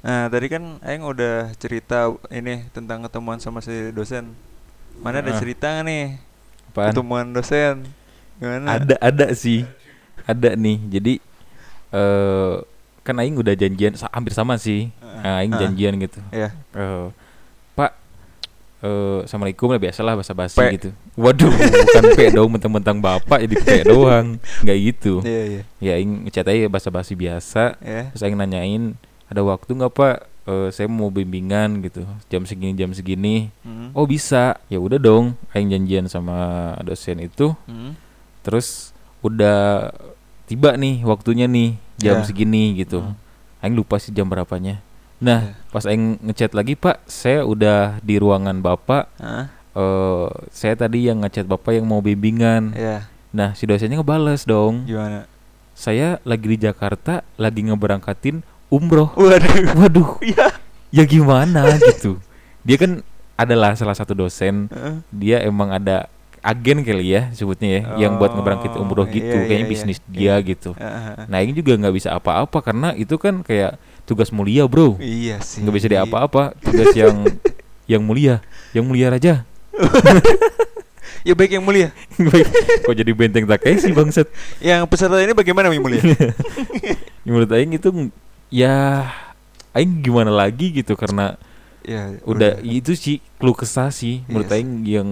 Nah 0.00 0.28
tadi 0.28 0.46
kan 0.46 0.80
Aing 0.80 1.02
udah 1.02 1.52
cerita 1.56 2.08
ini 2.30 2.68
tentang 2.70 3.02
ketemuan 3.02 3.36
sama 3.36 3.58
si 3.58 3.72
dosen. 3.90 4.32
Mana 4.96 5.20
ada 5.20 5.32
Ah. 5.32 5.36
cerita 5.36 5.80
nih 5.82 6.16
Apaan? 6.70 6.88
ketemuan 6.88 7.26
dosen? 7.32 7.84
Gimana? 8.36 8.76
ada 8.76 8.96
ada 8.98 9.26
sih 9.32 9.64
ada 10.26 10.50
nih 10.52 10.78
jadi 10.90 11.14
eh 11.92 12.54
kan 13.00 13.14
Aing 13.16 13.38
udah 13.38 13.54
janjian 13.54 13.94
hampir 14.10 14.30
sama 14.30 14.56
sih 14.56 14.90
Nah, 15.16 15.40
Aing 15.40 15.50
Ah. 15.50 15.60
janjian 15.60 15.94
gitu 15.96 16.18
Ya. 16.28 16.50
Eh, 16.72 17.06
Pak 17.72 17.92
eh 18.78 19.18
assalamualaikum 19.22 19.66
lah 19.68 19.80
biasalah 19.80 20.12
bahasa 20.14 20.32
basi 20.32 20.54
Pe. 20.54 20.66
gitu 20.76 20.90
waduh 21.14 21.48
bukan 21.48 22.04
P 22.12 22.18
dong 22.28 22.50
mentang-mentang 22.50 22.98
bapak 22.98 23.40
jadi 23.40 23.56
P 23.56 23.68
doang 23.88 24.36
nggak 24.60 24.78
gitu 24.84 25.22
Iya 25.22 25.42
iya. 25.46 25.62
ya 25.80 25.92
Aing 25.96 26.26
ngechat 26.26 26.44
aja 26.44 26.66
bahasa 26.66 26.90
basi 26.90 27.14
biasa 27.14 27.78
Ya. 27.78 28.10
terus 28.10 28.20
Aing 28.20 28.36
nanyain 28.36 28.92
ada 29.24 29.40
waktu 29.42 29.70
nggak 29.72 29.92
Pak 29.92 30.16
Eh, 30.46 30.70
saya 30.70 30.86
mau 30.86 31.10
bimbingan 31.10 31.82
gitu 31.82 32.06
jam 32.26 32.46
segini 32.46 32.70
jam 32.72 32.90
segini 32.90 33.50
Hmm. 33.62 33.90
oh 33.92 34.06
bisa 34.06 34.54
ya 34.66 34.78
udah 34.78 34.94
dong 34.96 35.34
Aing 35.50 35.66
janjian 35.68 36.06
sama 36.06 36.38
dosen 36.80 37.18
itu 37.18 37.50
Hmm. 37.64 37.98
terus 38.42 38.94
udah 39.20 39.90
tiba 40.46 40.74
nih 40.74 41.02
waktunya 41.02 41.44
nih 41.44 41.74
jam 41.96 42.20
Ya. 42.20 42.24
segini 42.24 42.76
gitu 42.76 43.02
Hmm. 43.02 43.14
Aing 43.58 43.74
lupa 43.74 43.96
sih 43.96 44.10
jam 44.10 44.24
berapanya 44.24 44.78
nah 45.16 45.50
Ya. 45.50 45.52
pas 45.68 45.84
Aing 45.84 46.20
ngechat 46.22 46.52
lagi 46.52 46.74
pak 46.74 47.02
saya 47.04 47.42
udah 47.42 47.98
di 48.00 48.16
ruangan 48.16 48.58
bapak 48.58 49.08
Hah? 49.16 49.48
eh 49.72 50.26
saya 50.50 50.74
tadi 50.74 51.04
yang 51.04 51.20
ngechat 51.20 51.44
bapak 51.44 51.74
yang 51.74 51.84
mau 51.84 51.98
bimbingan 51.98 52.72
Ya. 52.72 53.08
nah 53.30 53.52
si 53.52 53.64
dosennya 53.64 53.96
ngebales 53.96 54.44
dong 54.44 54.84
Gimana? 54.84 55.24
saya 55.72 56.20
lagi 56.22 56.46
di 56.46 56.58
Jakarta 56.58 57.20
lagi 57.34 57.60
ngeberangkatin 57.60 58.40
umroh 58.68 59.12
Waduh. 59.12 59.72
waduh 59.78 60.10
Iya. 60.20 60.48
ya 60.90 61.04
gimana 61.04 61.76
gitu 61.76 62.20
dia 62.60 62.76
kan 62.76 63.00
adalah 63.34 63.72
salah 63.72 63.92
satu 63.92 64.12
dosen 64.12 64.68
Heeh. 64.68 64.96
dia 65.10 65.36
emang 65.40 65.68
ada 65.70 66.08
agen 66.46 66.86
kali 66.86 67.10
ya 67.10 67.34
sebutnya 67.34 67.68
ya 67.68 68.06
yang 68.06 68.22
buat 68.22 68.30
Oh, 68.30 68.40
umroh 68.78 69.04
gitu 69.10 69.26
iya, 69.26 69.44
kayaknya 69.50 69.66
iya, 69.66 69.72
bisnis 69.74 69.98
iya. 69.98 70.06
dia 70.06 70.34
gitu 70.46 70.70
Heeh. 70.78 71.26
nah 71.26 71.38
ini 71.42 71.50
juga 71.50 71.74
nggak 71.74 71.94
bisa 71.94 72.14
apa-apa 72.14 72.62
karena 72.62 72.94
itu 72.94 73.18
kan 73.18 73.42
kayak 73.42 73.74
tugas 74.06 74.30
mulia 74.30 74.70
bro 74.70 74.94
Iya 75.02 75.42
sih. 75.42 75.66
nggak 75.66 75.74
bisa 75.74 75.88
di 75.90 75.98
apa-apa 75.98 76.54
tugas 76.62 76.94
yang 76.94 77.26
yang 77.92 78.02
mulia 78.06 78.38
yang 78.70 78.86
mulia 78.86 79.10
raja 79.10 79.42
Ya 81.26 81.34
baik 81.34 81.58
yang 81.58 81.66
mulia. 81.66 81.90
Baik, 82.22 82.46
kok 82.86 82.94
jadi 82.94 83.10
benteng 83.10 83.50
Takeshi 83.50 83.90
bangsat 83.90 84.30
Yang 84.62 84.86
peserta 84.86 85.18
ini 85.18 85.34
bagaimana 85.34 85.74
yang 85.74 85.82
mulia? 85.82 85.98
menurut 87.26 87.50
Aing 87.50 87.74
itu 87.74 87.90
ya 88.46 89.02
Aing 89.74 90.06
gimana 90.06 90.30
lagi 90.30 90.70
gitu 90.70 90.94
karena 90.94 91.34
ya 91.82 92.14
udah 92.22 92.62
itu 92.62 92.94
sih 92.94 93.18
keluh 93.42 93.58
kesah 93.58 93.90
sih 93.90 94.22
menurut 94.30 94.46
Yes. 94.46 94.54
Aing 94.54 94.70
yang 94.86 95.08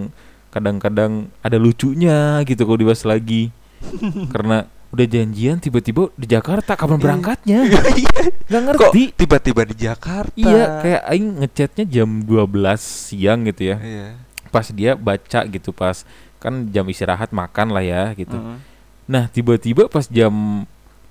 kadang-kadang 0.54 1.12
ada 1.42 1.58
lucunya 1.58 2.38
gitu 2.46 2.62
kalau 2.62 2.78
dibahas 2.78 3.02
lagi 3.02 3.50
karena 4.32 4.64
udah 4.88 5.06
janjian 5.10 5.58
tiba-tiba 5.58 6.06
di 6.14 6.30
Jakarta 6.30 6.78
kapan 6.78 6.96
Iya. 6.96 7.02
berangkatnya 7.02 7.58
Iya. 7.98 8.18
nggak 8.46 8.60
Kok 8.62 8.62
ngerti 8.94 9.02
tiba-tiba 9.12 9.62
di 9.66 9.74
Jakarta? 9.74 10.38
iya 10.38 10.64
kayak 10.78 11.02
Aing 11.04 11.28
ngechatnya 11.42 11.84
jam 11.84 12.22
12 12.22 12.78
siang 12.78 13.42
gitu 13.44 13.74
ya 13.74 13.76
Iya. 13.76 14.08
pas 14.48 14.70
dia 14.70 14.94
baca 14.94 15.40
gitu 15.44 15.74
pas 15.74 16.06
kan 16.38 16.70
jam 16.70 16.86
istirahat 16.86 17.34
makan 17.34 17.74
lah 17.74 17.82
ya 17.82 18.14
gitu 18.14 18.38
Mm. 18.38 18.56
nah 19.04 19.26
tiba-tiba 19.26 19.90
pas 19.90 20.06
jam 20.06 20.62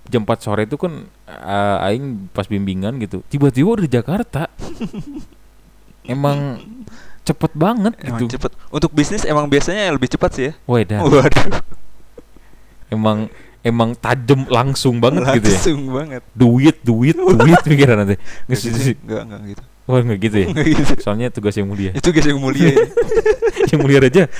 jam 0.03 0.21
4 0.23 0.39
sore 0.39 0.63
itu 0.63 0.75
kan 0.75 1.03
uh, 1.27 1.83
aing 1.83 2.31
pas 2.31 2.43
bimbingan 2.43 2.95
gitu 2.97 3.19
tiba-tiba 3.27 3.67
udah 3.69 3.83
di 3.83 3.91
Jakarta 3.91 4.47
emang 6.05 6.59
cepet 7.23 7.51
banget 7.55 7.93
Emang 7.99 8.19
gitu 8.19 8.35
cepet. 8.35 8.51
Untuk 8.67 8.91
bisnis 8.91 9.23
emang 9.23 9.47
biasanya 9.47 9.91
lebih 9.91 10.11
cepat 10.11 10.31
sih 10.31 10.43
ya. 10.47 10.53
Wedan 10.67 11.01
Waduh. 11.01 11.23
emang 12.91 13.31
emang 13.63 13.95
tajem 13.95 14.43
langsung 14.47 14.99
banget 14.99 15.23
gitu 15.39 15.47
ya 15.47 15.55
Langsung 15.55 15.81
banget. 15.89 16.21
duit 16.35 16.77
duit 16.83 17.15
duit 17.15 17.59
pikiran 17.67 18.03
nanti 18.03 18.15
Nggak 18.45 18.59
nggak 18.59 18.75
gitu. 18.75 18.91
Enggak, 19.01 19.21
enggak 19.23 19.41
gitu. 19.47 19.63
wah 19.83 19.99
nggak 19.99 20.19
gitu 20.19 20.35
ya 20.35 20.47
gitu. 20.51 20.93
soalnya 20.99 21.27
tugas 21.27 21.55
yang 21.55 21.67
mulia 21.67 21.91
Itu 21.91 22.11
guys 22.11 22.27
yang 22.27 22.39
mulia 22.39 22.69
ini. 22.71 22.87
yang 23.71 23.79
mulia 23.79 23.99
aja 23.99 24.23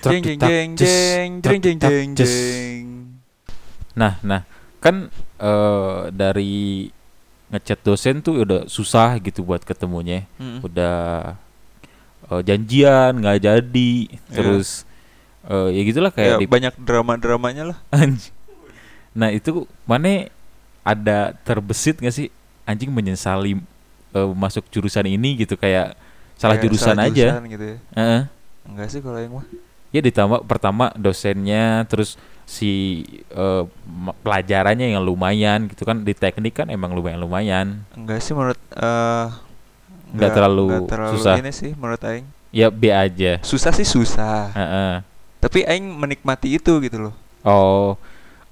Jeng 0.00 0.24
jeng 0.24 0.40
jeng 0.40 0.68
jeng 0.80 1.30
jeng 1.44 1.60
jeng 1.60 1.76
jeng 1.76 2.08
jeng. 2.16 2.84
Nah, 3.92 4.16
nah, 4.24 4.48
kan 4.80 5.12
eh 5.36 6.00
dari 6.08 6.88
ngechat 7.50 7.82
dosen 7.82 8.22
tuh 8.22 8.42
udah 8.42 8.60
susah 8.66 9.18
gitu 9.18 9.42
buat 9.42 9.60
ketemunya. 9.60 10.24
Mm. 10.36 10.62
Udah 10.62 11.34
eh, 12.28 12.42
janjian 12.42 13.12
nggak 13.16 13.38
jadi, 13.40 13.92
terus 14.30 14.86
eh, 15.44 15.68
ya 15.74 15.80
gitulah 15.82 16.12
Ya, 16.12 16.36
kayak 16.36 16.36
di 16.38 16.46
banyak 16.46 16.74
drama-dramanya 16.78 17.74
lah. 17.74 17.78
anjing. 17.90 18.32
Nah, 19.10 19.28
itu 19.28 19.66
mana 19.84 20.30
ada 20.80 21.34
terbesit 21.42 21.98
nggak 21.98 22.14
sih 22.14 22.30
anjing 22.62 22.88
menyesali 22.88 23.58
eh, 24.10 24.30
masuk 24.32 24.64
jurusan 24.70 25.04
ini 25.04 25.42
gitu 25.42 25.54
kayak 25.54 25.98
salah 26.34 26.54
Kayak 26.54 26.64
jurusan 26.64 26.94
salah 26.94 27.10
aja. 27.10 27.26
jurusan 27.34 27.44
gitu 27.50 27.64
ya. 27.66 27.76
Heeh. 27.94 28.22
Enggak 28.64 28.88
sih 28.88 29.00
kalau 29.02 29.18
yang 29.18 29.34
mah. 29.34 29.46
Ya 29.90 30.00
ditambah 30.00 30.44
pertama 30.44 30.94
dosennya 30.94 31.82
terus 31.84 32.14
si 32.44 33.02
ma- 33.84 34.14
pelajarannya 34.16 34.90
yang 34.90 35.00
lumayan 35.00 35.66
gitu 35.66 35.82
kan 35.82 35.98
di 35.98 36.12
teknik 36.12 36.54
kan 36.54 36.66
emang 36.66 36.90
lumayan 36.90 37.18
lumayan 37.18 37.66
Enggak 37.92 38.18
sih 38.20 38.30
menurut 38.30 38.58
eh 38.72 39.26
Nggak 40.10 40.30
terlalu 40.32 40.66
nggak 40.68 40.90
terlalu 40.90 41.14
susah. 41.16 41.34
ini 41.36 41.50
sih 41.50 41.70
menurut 41.72 42.02
aing. 42.02 42.26
ya 42.50 42.66
B 42.66 42.82
aja 42.88 43.38
Susah 43.40 43.70
sih 43.70 43.84
susah. 43.84 44.50
Heeh. 44.50 44.92
Tapi 45.38 45.62
aing 45.62 45.86
menikmati 45.88 46.50
itu 46.52 46.72
gitu 46.80 46.98
loh. 47.00 47.14
oh 47.40 47.94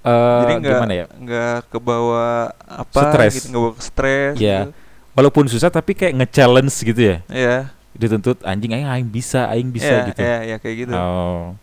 eh 0.01 0.41
Jadi 0.41 0.53
enggak 0.57 0.75
gimana 0.75 0.95
ya 0.95 1.07
enggak 1.13 1.59
kebawa 1.69 2.27
apa 2.63 3.01
Stres. 3.05 3.33
gitu, 3.37 3.47
enggak 3.49 3.63
bawa 3.65 3.75
stres 3.77 4.35
Iya. 4.39 4.59
gitu. 4.61 4.71
walaupun 5.13 5.45
susah 5.45 5.67
tapi 5.69 5.93
kayak 5.93 6.15
nge-challenge 6.17 6.75
gitu 6.85 7.03
ya 7.05 7.17
Iya. 7.29 7.57
Dituntut 7.99 8.39
anjing 8.43 8.71
aing 8.73 8.87
aing 8.87 9.09
bisa 9.09 9.47
aing 9.49 9.69
bisa 9.69 9.91
Iya, 9.93 10.07
gitu 10.09 10.21
Iya, 10.21 10.37
iya 10.45 10.57
kayak 10.57 10.77
gitu. 10.79 10.93
oh 10.93 11.59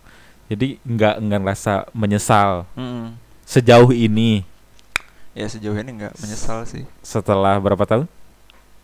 jadi 0.45 0.67
nggak 0.79 1.15
nggak 1.21 1.39
ngerasa 1.41 1.73
menyesal 1.91 2.67
Mm-mm. 2.75 3.15
sejauh 3.43 3.89
ini 3.89 4.43
Ya 5.31 5.47
sejauh 5.47 5.73
ini 5.73 5.91
enggak 5.91 6.15
menyesal 6.17 6.63
sih. 6.63 6.87
setelah 7.01 7.55
berapa 7.57 7.83
tahun 7.83 8.07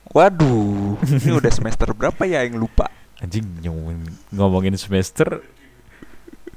Waduh, 0.08 1.00
ini 1.00 1.32
udah 1.32 1.48
semester 1.48 1.88
berapa 1.90 2.20
ya 2.22 2.44
yang 2.44 2.58
lupa? 2.58 2.92
anjing 3.18 3.46
ngomongin, 3.62 4.02
ngomongin 4.30 4.76
semester 4.76 5.40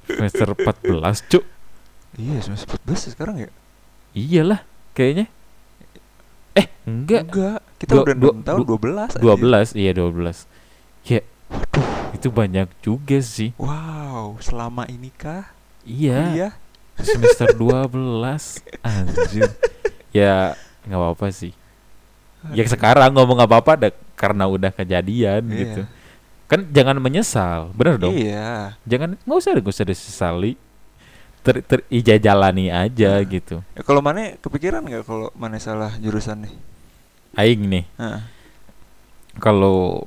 semester 0.04 0.50
14 0.50 0.98
cuk 1.28 1.44
Iya, 2.14 2.38
semester 2.40 2.74
14 2.80 3.12
sekarang 3.12 3.36
ya? 3.40 3.50
iyalah 4.12 4.62
kayaknya 4.92 5.26
eh 6.52 6.66
enggak 6.84 7.26
Enggak, 7.26 7.58
kita 7.76 7.92
Dua- 7.92 8.04
udah 8.04 8.14
dua- 8.16 8.34
6 8.34 8.46
tahun 8.46 8.58
12 8.64 9.10
aja. 9.12 9.18
12 9.20 9.74
iya 9.76 9.92
12 9.92 10.53
ya 11.04 11.20
itu 12.12 12.28
banyak 12.28 12.68
juga 12.80 13.18
sih 13.20 13.52
Wow, 13.56 14.38
selama 14.38 14.84
ini 14.86 15.10
kah? 15.10 15.52
iya 15.82 16.32
Iya. 16.32 16.48
semester 16.96 17.52
12 17.60 18.64
anjir 18.80 19.50
ya 20.10 20.54
nggak 20.82 20.96
apa-apa 20.96 21.26
sih 21.28 21.52
ya 22.50 22.64
sekarang 22.64 23.10
ngomong 23.10 23.40
apa 23.40 23.56
apa 23.56 23.70
ada 23.74 23.88
karena 24.14 24.44
udah 24.44 24.70
kejadian 24.70 25.42
Iya. 25.44 25.58
gitu 25.58 25.82
kan 26.44 26.60
jangan 26.68 26.96
menyesal 26.98 27.72
bener 27.72 27.96
dong 27.96 28.12
Iya. 28.12 28.78
jangan 28.84 29.16
nggak 29.18 29.38
usah 29.38 29.50
nggak 29.54 29.68
usah 29.70 29.86
disesali 29.86 30.52
ter, 31.40 31.60
ter 31.60 31.84
ija 31.88 32.16
jalani 32.16 32.68
aja 32.68 33.18
Nah. 33.18 33.26
gitu 33.26 33.60
Ya, 33.72 33.82
kalau 33.82 34.00
mana 34.00 34.36
kepikiran 34.38 34.80
nggak 34.80 35.02
kalau 35.02 35.28
mana 35.34 35.58
salah 35.58 35.92
jurusan 35.98 36.46
nih? 36.46 36.54
aing 37.34 37.64
nih 37.64 37.84
Heeh. 37.96 38.20
kalau 39.36 40.06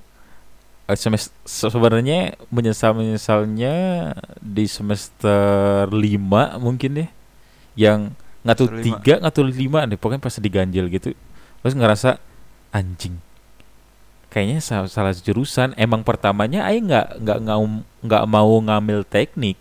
eh, 0.87 0.95
semes- 0.95 1.33
se- 1.43 1.67
sebenarnya 1.67 2.19
menyesal 2.47 2.91
menyesalnya 2.91 3.75
di 4.37 4.65
semester 4.65 5.85
5 5.85 6.23
mungkin 6.57 6.91
deh 6.97 7.09
yang 7.75 8.11
ngatur 8.41 8.71
Semester 8.71 8.81
lima. 8.81 8.95
tiga 8.95 9.13
ngatur 9.19 9.45
lima 9.45 9.79
deh 9.83 9.97
pokoknya 9.97 10.21
pas 10.21 10.35
diganjel 10.37 10.87
gitu 10.87 11.11
terus 11.59 11.73
ngerasa 11.73 12.15
anjing 12.69 13.19
kayaknya 14.27 14.59
salah, 14.59 14.87
salah 14.87 15.13
jurusan 15.13 15.71
emang 15.75 16.01
pertamanya 16.01 16.63
aing 16.63 16.85
nggak 16.85 17.07
nggak 17.21 17.39
ngau- 17.43 17.83
nggak 18.01 18.23
mau 18.25 18.53
ngambil 18.57 19.03
teknik 19.03 19.55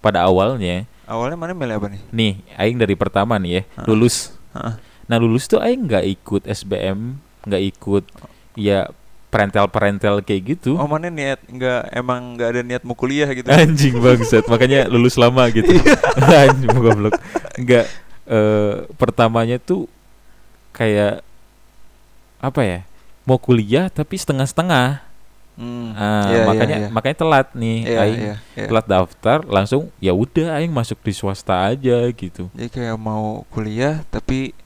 pada 0.00 0.24
awalnya 0.24 0.84
Awalnya 1.04 1.34
mana 1.34 1.52
milih 1.52 1.74
apa 1.74 1.88
nih? 1.90 2.00
nih 2.10 2.32
aing 2.54 2.76
dari 2.76 2.94
pertama 2.94 3.34
nih 3.34 3.50
ya 3.50 3.62
Heeh. 3.66 3.86
lulus 3.86 4.30
Heeh. 4.52 4.74
nah 5.04 5.16
lulus 5.16 5.44
tuh 5.46 5.58
aing 5.58 5.84
nggak 5.84 6.04
ikut 6.06 6.42
SBM 6.44 7.18
nggak 7.42 7.62
ikut 7.66 8.04
ya 8.54 8.88
perentel-perentel 9.30 10.20
kayak 10.20 10.42
gitu 10.58 10.74
Oh 10.74 10.84
mana 10.84 11.06
niat 11.06 11.38
nggak 11.46 11.94
emang 11.94 12.34
nggak 12.34 12.48
ada 12.50 12.60
niat 12.66 12.82
mau 12.82 12.98
kuliah 12.98 13.30
gitu? 13.30 13.46
anjing 13.46 13.94
bangsat 13.96 14.44
makanya 14.50 14.90
lulus 14.90 15.14
lama 15.14 15.46
gitu 15.48 15.70
anjing 16.44 16.70
goblok 16.74 17.14
enggak 17.54 17.86
eh 18.26 18.74
pertamanya 18.94 19.56
tuh 19.56 19.86
kayak 20.70 21.22
apa 22.40 22.60
ya 22.62 22.78
mau 23.22 23.38
kuliah 23.38 23.86
tapi 23.88 24.18
setengah-setengah 24.18 25.06
Hmm. 25.60 25.92
Ah, 25.92 26.24
Iya, 26.24 26.32
iya, 26.32 26.44
makanya 26.48 26.76
iya. 26.80 26.88
makanya 26.88 27.16
telat 27.20 27.48
nih 27.52 27.78
Iya, 27.84 27.98
aing 28.00 28.20
iya, 28.24 28.34
iya. 28.56 28.64
telat 28.64 28.86
daftar 28.88 29.44
langsung 29.44 29.92
ya 30.00 30.16
udah 30.16 30.56
aing 30.56 30.72
masuk 30.72 30.96
di 31.04 31.12
swasta 31.12 31.52
aja 31.68 32.00
gitu 32.16 32.48
Jadi 32.56 32.70
kayak 32.72 32.96
mau 32.96 33.44
kuliah 33.52 34.00
tapi 34.08 34.56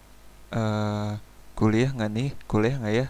eh 0.54 1.11
kuliah 1.59 1.90
nggak 1.90 2.11
nih? 2.14 2.28
Kuliah 2.47 2.78
nggak 2.78 2.94
ya? 2.94 3.06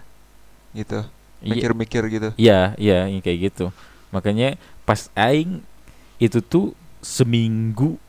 Gitu. 0.73 1.01
Iya. 1.45 1.53
Mikir-mikir 1.53 2.03
gitu. 2.09 2.29
Iya, 2.35 2.73
iya, 2.75 3.05
kayak 3.21 3.39
gitu. 3.53 3.67
Makanya 4.11 4.57
pas 4.83 5.13
aing 5.15 5.61
itu 6.17 6.41
tuh 6.41 6.73
seminggu 6.99 8.01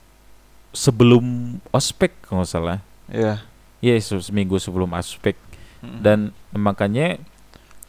sebelum 0.71 1.57
ospek 1.69 2.15
kalau 2.23 2.41
nggak 2.41 2.49
salah. 2.49 2.79
Iya. 3.11 3.43
Iya, 3.79 3.93
se- 3.99 4.23
seminggu 4.23 4.55
sebelum 4.57 4.91
ospek 4.91 5.35
Mm. 5.83 5.99
dan 6.01 6.19
makanya 6.49 7.19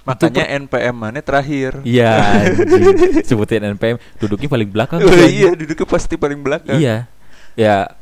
makanya 0.02 0.44
NPM 0.46 0.92
mana 0.94 1.18
terakhir. 1.18 1.80
iya 1.82 2.44
sebutin 3.28 3.64
NPM 3.72 3.96
duduknya 4.18 4.46
paling 4.46 4.68
belakang. 4.68 5.00
Oh, 5.00 5.26
iya, 5.26 5.54
duduknya 5.54 5.86
pasti 5.86 6.14
paling 6.14 6.42
belakang. 6.42 6.76
Iya. 6.76 7.06
Ya 7.56 7.96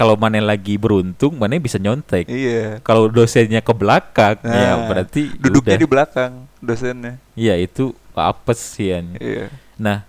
kalau 0.00 0.16
mana 0.16 0.40
lagi 0.40 0.80
beruntung, 0.80 1.36
mana 1.36 1.60
bisa 1.60 1.76
nyontek. 1.76 2.24
Iya. 2.24 2.80
Kalau 2.80 3.12
dosennya 3.12 3.60
ke 3.60 3.68
belakang, 3.76 4.40
ya 4.40 4.80
Nah, 4.80 4.88
berarti 4.88 5.28
Duduknya 5.36 5.76
udah. 5.76 5.82
di 5.84 5.88
belakang 5.92 6.32
dosennya. 6.56 7.20
Iya, 7.36 7.60
itu 7.60 7.92
apes 8.16 8.80
sih. 8.80 8.88
Iya. 9.20 9.52
Nah, 9.76 10.08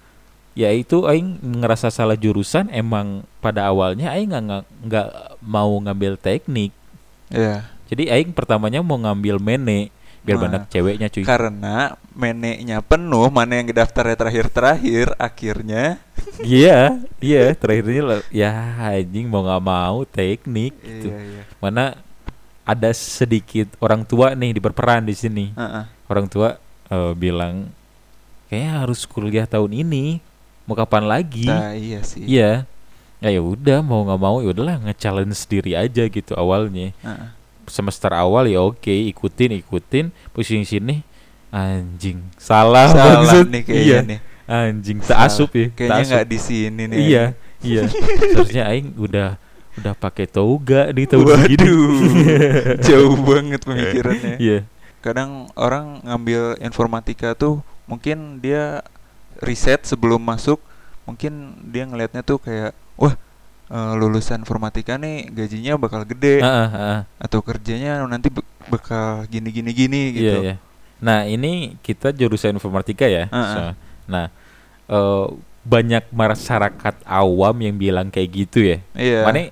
ya 0.56 0.72
itu 0.72 1.04
aing 1.04 1.44
ngerasa 1.60 1.92
salah 1.92 2.16
jurusan 2.16 2.72
emang 2.72 3.28
pada 3.44 3.68
awalnya 3.68 4.16
aing 4.16 4.32
nggak 4.32 4.44
nggak- 4.48 4.68
nggak 4.88 5.08
mau 5.44 5.76
ngambil 5.84 6.16
teknik. 6.16 6.72
Iya. 7.28 7.68
Jadi 7.92 8.08
aing 8.08 8.32
pertamanya 8.32 8.80
mau 8.80 8.96
ngambil 8.96 9.44
mene 9.44 9.92
biar 10.22 10.38
Nah, 10.38 10.44
banyak 10.46 10.64
ceweknya 10.70 11.08
cuy. 11.10 11.24
Karena 11.26 11.98
meneknya 12.14 12.78
penuh, 12.86 13.28
mana 13.34 13.58
yang 13.58 13.68
daftarnya 13.74 14.16
terakhir-terakhir, 14.18 15.18
akhirnya 15.18 15.98
Iya, 16.42 17.02
iya 17.18 17.54
terakhirnya 17.58 18.02
lah, 18.06 18.20
ya 18.30 18.52
anjing 18.78 19.26
mau 19.26 19.42
nggak 19.42 19.64
mau 19.66 20.06
teknik 20.06 20.74
gitu. 20.82 21.10
Iya, 21.10 21.20
iya. 21.20 21.44
Mana 21.58 21.98
ada 22.62 22.90
sedikit 22.94 23.74
orang 23.82 24.06
tua 24.06 24.38
nih 24.38 24.54
di 24.54 24.62
berperan 24.62 25.06
di 25.06 25.18
sini. 25.18 25.52
Heeh. 25.58 25.86
Orang 26.06 26.30
tua 26.30 26.62
eh, 26.90 27.14
bilang 27.18 27.74
kayaknya 28.48 28.86
harus 28.86 29.04
kuliah 29.10 29.50
tahun 29.50 29.74
ini. 29.74 30.22
Mau 30.70 30.78
kapan 30.78 31.10
lagi? 31.10 31.50
Nah, 31.50 31.74
iya 31.74 32.06
sih. 32.06 32.22
Iya. 32.22 32.70
Ya 33.22 33.30
ya 33.30 33.42
udah 33.42 33.86
mau 33.86 34.02
nggak 34.06 34.22
mau 34.22 34.42
ya 34.42 34.50
udahlah 34.50 34.82
nge-challenge 34.82 35.38
sendiri 35.38 35.78
aja 35.78 36.06
gitu 36.06 36.34
awalnya. 36.38 36.94
Heeh. 37.02 37.30
Semester 37.72 38.12
awal 38.12 38.46
ya 38.46 38.60
oke 38.60 38.92
ikutin 39.08 39.58
ikutin 39.58 40.06
pusing 40.30 40.62
sini 40.62 41.02
anjing 41.50 42.20
salah 42.36 42.88
Salah 42.88 43.24
maksud. 43.24 43.46
nih 43.48 43.62
kayaknya 43.62 43.84
iya 43.84 43.98
nih. 44.04 44.20
anjing 44.46 44.98
tak 45.00 45.16
Salah. 45.16 45.28
asup 45.28 45.50
ya 45.52 45.68
Kayaknya 45.72 46.04
nggak 46.06 46.28
di 46.28 46.38
sini 46.38 46.84
nih. 46.86 46.98
iya 47.00 47.24
iya 47.62 47.82
seharusnya 48.32 48.64
aing 48.68 48.92
udah 48.96 49.36
udah 49.74 49.94
pakai 49.96 50.28
toga 50.28 50.92
di 50.92 51.08
tahun 51.08 51.24
Waduh. 51.24 51.96
Jauh 52.88 53.16
banget 53.18 53.64
pemikirannya. 53.64 54.36
iya 54.38 54.60
Kadang 55.00 55.50
orang 55.56 56.04
ngambil 56.04 56.60
informatika 56.60 57.34
tuh 57.34 57.60
mungkin 57.84 58.38
dia 58.38 58.86
riset 59.40 59.82
sebelum 59.82 60.20
masuk, 60.20 60.62
mungkin 61.04 61.34
dia 61.66 61.84
ngelihatnya 61.84 62.22
tuh 62.22 62.38
kayak 62.38 62.72
wah 62.94 63.18
eh, 63.72 63.94
lulusan 63.96 64.44
informatika 64.44 64.96
nih 64.96 65.32
gajinya 65.32 65.74
bakal 65.76 66.04
gede 66.04 66.40
Ah, 66.40 66.52
ah, 66.52 66.68
ah. 66.76 67.00
atau 67.18 67.40
kerjanya 67.40 68.04
nanti 68.06 68.28
be- 68.28 68.46
bakal 68.68 69.24
gini 69.26 69.50
gini 69.50 69.72
gini 69.72 70.02
gitu. 70.14 70.40
iya 70.44 70.56
nah 71.02 71.26
ini 71.26 71.80
kita 71.82 72.12
jurusan 72.12 72.54
informatika 72.54 73.08
ya 73.08 73.26
Ah, 73.28 73.38
ah. 73.38 73.48
So, 73.48 73.62
nah 74.06 74.26
eh, 74.88 75.26
banyak 75.62 76.10
masyarakat 76.10 76.96
awam 77.06 77.56
yang 77.58 77.76
bilang 77.76 78.08
kayak 78.08 78.30
gitu 78.36 78.60
ya 78.62 78.78
Iya. 78.94 79.22
mana 79.24 79.40
eh, 79.42 79.52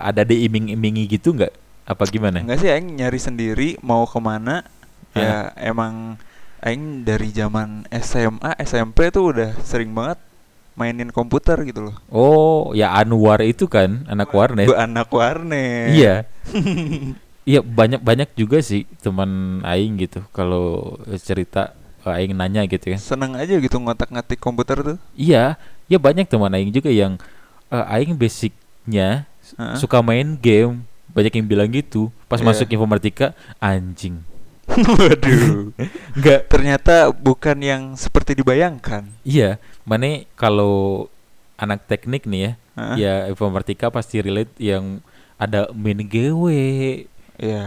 ada 0.00 0.22
diiming-imingi 0.22 1.06
gitu 1.10 1.30
nggak 1.30 1.52
apa 1.86 2.02
gimana 2.06 2.42
Enggak 2.42 2.58
sih 2.58 2.70
aing 2.70 2.96
nyari 2.96 3.20
sendiri 3.20 3.68
mau 3.78 4.02
ke 4.04 4.18
mana 4.18 4.66
ya 5.12 5.54
emang 5.54 6.18
aing 6.58 7.02
dari 7.02 7.30
zaman 7.30 7.86
SMA 7.94 8.58
SMP 8.58 9.08
tuh 9.08 9.30
udah 9.30 9.54
sering 9.62 9.94
banget 9.94 10.18
mainin 10.76 11.08
komputer 11.08 11.56
gitu 11.64 11.90
loh 11.90 11.96
Oh, 12.06 12.70
ya 12.70 12.92
Anwar 12.92 13.40
itu 13.40 13.64
kan 13.64 14.04
anak 14.06 14.28
warnet. 14.30 14.68
Anak 14.70 15.08
warnet 15.08 15.90
Iya. 15.90 16.14
Iya 17.46 17.62
banyak 17.62 18.02
banyak 18.02 18.34
juga 18.34 18.58
sih 18.58 18.90
teman 18.98 19.62
aing 19.62 19.94
gitu 19.96 20.18
kalau 20.30 20.98
cerita 21.16 21.70
eh, 22.02 22.10
aing 22.12 22.34
nanya 22.34 22.66
gitu 22.66 22.90
kan. 22.90 22.98
seneng 22.98 23.38
aja 23.38 23.54
gitu 23.56 23.78
ngotak-ngatik 23.78 24.34
komputer 24.36 24.82
tuh 24.82 24.98
Iya, 25.14 25.54
ya 25.86 25.96
banyak 25.96 26.26
teman 26.26 26.50
aing 26.50 26.74
juga 26.74 26.90
yang 26.90 27.22
eh, 27.68 27.84
aing 27.88 28.18
basicnya 28.18 29.30
Heeh. 29.54 29.78
suka 29.78 30.02
main 30.02 30.34
game. 30.34 30.82
Banyak 31.14 31.32
yang 31.32 31.46
bilang 31.46 31.70
gitu. 31.70 32.10
Pas 32.26 32.42
Iya. 32.42 32.50
masuk 32.50 32.66
informatika 32.68 33.30
anjing. 33.56 34.20
waduh 34.98 35.70
Enggak. 36.12 36.40
ternyata 36.50 37.08
bukan 37.10 37.56
yang 37.60 37.82
seperti 37.94 38.34
dibayangkan 38.34 39.06
Iya, 39.22 39.56
mana 39.86 40.26
kalau 40.34 41.06
anak 41.56 41.86
teknik 41.86 42.28
nih 42.28 42.40
ya, 42.40 42.52
Heeh. 42.76 42.96
ya 43.00 43.14
informatika 43.26 43.88
pasti 43.88 44.20
relate 44.20 44.52
yang 44.58 45.00
ada 45.36 45.70
main 45.72 45.96
GW. 46.00 46.44
ya 47.38 47.64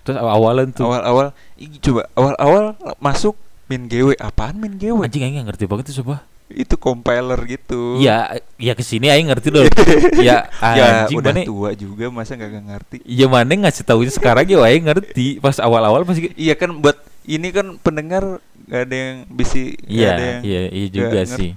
Terus 0.00 0.16
awalan 0.16 0.72
tuh 0.72 0.88
awal-awal 0.88 1.36
coba 1.84 2.02
awal-awal 2.16 2.64
masuk 2.98 3.36
min 3.68 3.86
GW 3.86 4.16
apaan 4.18 4.58
min 4.58 4.74
GW 4.74 5.06
anjing 5.06 5.22
aing 5.22 5.38
nggak 5.38 5.54
ngerti 5.54 5.64
banget 5.68 5.92
tuh 5.92 6.02
coba. 6.02 6.24
Itu 6.50 6.74
compiler 6.74 7.38
gitu 7.44 7.96
Iya, 7.96 8.38
ya 8.56 8.72
ke 8.74 8.82
sini 8.82 9.06
aing 9.06 9.26
ngerti 9.26 9.48
loh. 9.48 9.64
ya 10.18 10.50
ya 10.60 11.06
anjing 11.06 11.18
udah 11.18 11.32
mana? 11.32 11.42
tua 11.46 11.70
juga 11.72 12.04
masa 12.08 12.34
nggak 12.34 12.52
ngerti 12.66 12.96
Ya 13.04 13.26
mana 13.26 13.48
ngasih 13.48 13.82
tahu 13.82 14.02
sekarang 14.06 14.44
ya 14.44 14.58
aing 14.60 14.84
ngerti. 14.84 15.38
Pas 15.38 15.56
awal-awal 15.56 16.02
pasti 16.02 16.30
Iya 16.34 16.54
kan 16.54 16.74
buat 16.76 16.98
ini 17.24 17.48
kan 17.50 17.78
pendengar 17.78 18.42
gak 18.64 18.82
ada 18.84 18.96
yang 18.96 19.16
bisi 19.26 19.78
Iya, 19.82 20.08
ada 20.10 20.24
yang 20.26 20.40
iya, 20.42 20.60
iya 20.68 20.86
gak 20.86 20.92
juga 20.92 21.20
sih. 21.26 21.50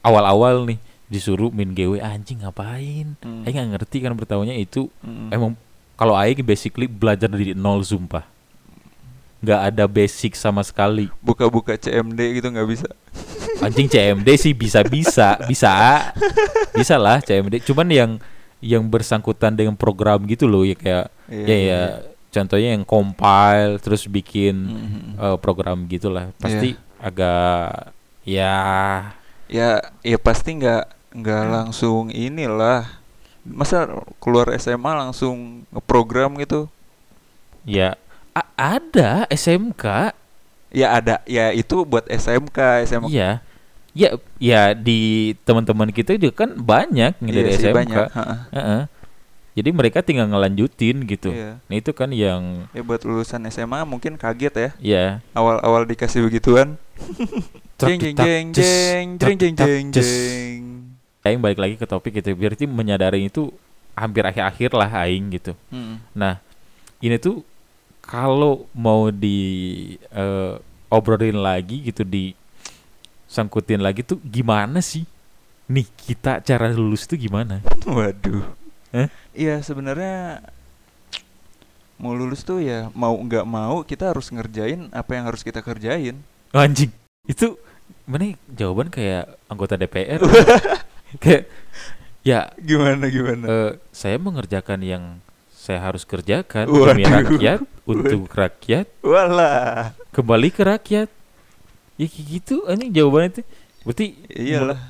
Awal-awal 0.00 0.66
nih 0.66 0.78
disuruh 1.06 1.52
main 1.52 1.70
GW 1.70 2.00
anjing 2.00 2.40
ngapain? 2.40 3.14
Hmm. 3.20 3.44
Aing 3.44 3.54
nggak 3.54 3.70
ngerti 3.76 3.96
kan 4.00 4.16
pertamanya 4.16 4.52
itu 4.52 4.88
Mm. 5.04 5.28
emang 5.28 5.52
kalau 5.92 6.16
aing 6.16 6.40
basically 6.40 6.88
belajar 6.88 7.28
dari 7.28 7.52
nol 7.52 7.84
sumpah. 7.84 8.24
Nggak 9.42 9.60
ada 9.68 9.84
basic 9.84 10.32
sama 10.32 10.62
sekali. 10.62 11.10
buka-buka 11.18 11.74
CMD 11.74 12.38
gitu 12.38 12.48
nggak 12.48 12.68
bisa. 12.68 12.88
Anjing 13.58 13.86
CMD 13.86 14.28
sih 14.34 14.54
bisa-bisa, 14.54 15.34
bisa. 15.44 15.74
Bisa 16.72 16.94
lah 16.96 17.18
CMD. 17.18 17.58
Cuman 17.60 17.86
yang 17.86 18.10
yang 18.62 18.86
bersangkutan 18.86 19.52
dengan 19.52 19.74
program 19.74 20.22
gitu 20.24 20.46
loh 20.46 20.62
ya 20.62 20.72
kayak 20.72 21.10
Iya, 21.26 21.42
ya 21.42 21.50
iya, 21.50 21.58
ya 21.58 21.82
contohnya 22.30 22.70
yang 22.72 22.86
compile 22.86 23.76
terus 23.76 24.06
bikin 24.06 24.54
Mhm. 24.54 25.02
eh, 25.18 25.36
program 25.36 25.84
gitulah 25.84 26.30
pasti 26.38 26.72
Iya. 26.72 27.02
agak 27.02 27.66
ya 28.22 28.56
Ya 29.50 29.70
ya 30.00 30.16
pasti 30.16 30.54
nggak 30.54 30.84
nggak 31.12 31.42
langsung 31.44 32.08
inilah. 32.08 32.86
Masa 33.42 33.84
keluar 34.16 34.48
SMA 34.54 34.94
langsung 34.96 35.66
ngeprogram 35.68 36.38
gitu? 36.38 36.70
ya 37.62 37.94
a- 38.32 38.52
ada 38.56 39.24
SMK 39.28 40.12
Ya 40.72 40.88
ada, 40.90 41.20
ya 41.28 41.52
itu 41.52 41.84
buat 41.84 42.08
SMK, 42.08 42.56
SMA. 42.88 43.12
Iya. 43.12 43.30
Ya, 43.92 44.08
ya 44.40 44.62
di 44.72 45.00
teman-teman 45.44 45.92
kita 45.92 46.16
juga 46.16 46.48
kan 46.48 46.56
banyak 46.56 47.12
yang 47.12 47.28
dari 47.28 47.52
Iya 47.52 47.60
sih, 47.60 47.68
SMK. 47.68 47.76
banyak. 47.76 48.06
ha-ha. 48.08 48.36
Heeh. 48.48 48.82
Jadi 49.52 49.68
mereka 49.68 50.00
tinggal 50.00 50.32
ngelanjutin 50.32 51.04
gitu. 51.04 51.28
Iya. 51.28 51.60
Nah 51.60 51.76
itu 51.76 51.92
kan 51.92 52.08
yang 52.08 52.64
Ya 52.72 52.80
buat 52.80 53.04
lulusan 53.04 53.44
SMA 53.52 53.84
mungkin 53.84 54.16
kaget 54.16 54.54
ya. 54.56 54.70
ya 54.80 55.04
Awal-awal 55.36 55.84
dikasih 55.84 56.24
begituan. 56.24 56.80
Jeng 57.76 58.00
jeng 58.00 58.16
jeng 58.16 58.46
jeng 58.54 59.06
jeng 59.18 59.36
jeng 59.36 59.54
jeng 59.54 59.86
jeng. 59.92 60.60
Aing 61.20 61.42
balik 61.42 61.60
lagi 61.60 61.76
ke 61.76 61.84
topik 61.84 62.16
gitu. 62.16 62.32
Berarti 62.32 62.64
menyadari 62.64 63.28
itu 63.28 63.52
hampir 63.92 64.24
akhir-akhir 64.24 64.72
lah 64.72 64.88
Aing 64.88 65.28
gitu. 65.30 65.52
Mm-mm. 65.68 66.00
Nah 66.16 66.40
ini 66.98 67.20
tuh 67.20 67.44
kalau 68.02 68.66
mau 68.74 69.08
di 69.08 69.38
eh, 70.10 70.54
obrolin 70.90 71.38
lagi 71.40 71.80
gitu 71.86 72.02
di 72.04 72.34
sangkutin 73.24 73.80
lagi 73.80 74.04
tuh 74.04 74.20
gimana 74.20 74.82
sih? 74.84 75.06
Nih 75.70 75.86
kita 75.88 76.42
cara 76.44 76.68
lulus 76.68 77.08
tuh 77.08 77.16
gimana? 77.16 77.62
Waduh. 77.88 78.44
Eh? 78.92 79.08
Iya 79.32 79.64
sebenarnya 79.64 80.44
mau 81.96 82.12
lulus 82.12 82.42
tuh 82.42 82.58
ya 82.60 82.90
mau 82.92 83.14
nggak 83.14 83.46
mau 83.46 83.86
kita 83.86 84.10
harus 84.10 84.28
ngerjain 84.28 84.90
apa 84.92 85.10
yang 85.16 85.24
harus 85.30 85.40
kita 85.40 85.62
kerjain. 85.62 86.18
Anjing 86.52 86.92
itu 87.24 87.54
mana 88.04 88.34
jawaban 88.50 88.90
kayak 88.90 89.30
anggota 89.46 89.78
DPR 89.78 90.18
kayak 91.22 91.46
ya 92.26 92.50
Gimana 92.58 93.06
gimana? 93.08 93.44
eh, 93.46 93.70
saya 93.94 94.18
mengerjakan 94.18 94.82
yang 94.82 95.04
saya 95.62 95.78
harus 95.78 96.02
kerjakan 96.02 96.66
demi 96.66 97.06
Waduh. 97.06 97.14
rakyat 97.22 97.58
untuk 97.84 98.26
rakyat 98.28 98.86
Walah. 98.98 99.94
kembali 100.10 100.50
ke 100.50 100.62
rakyat 100.64 101.08
ya 101.94 102.06
kayak 102.08 102.26
gitu 102.28 102.66
ini 102.66 102.90
jawabannya 102.90 103.30
itu 103.30 103.42
berarti 103.82 104.06
Iyalah. 104.26 104.80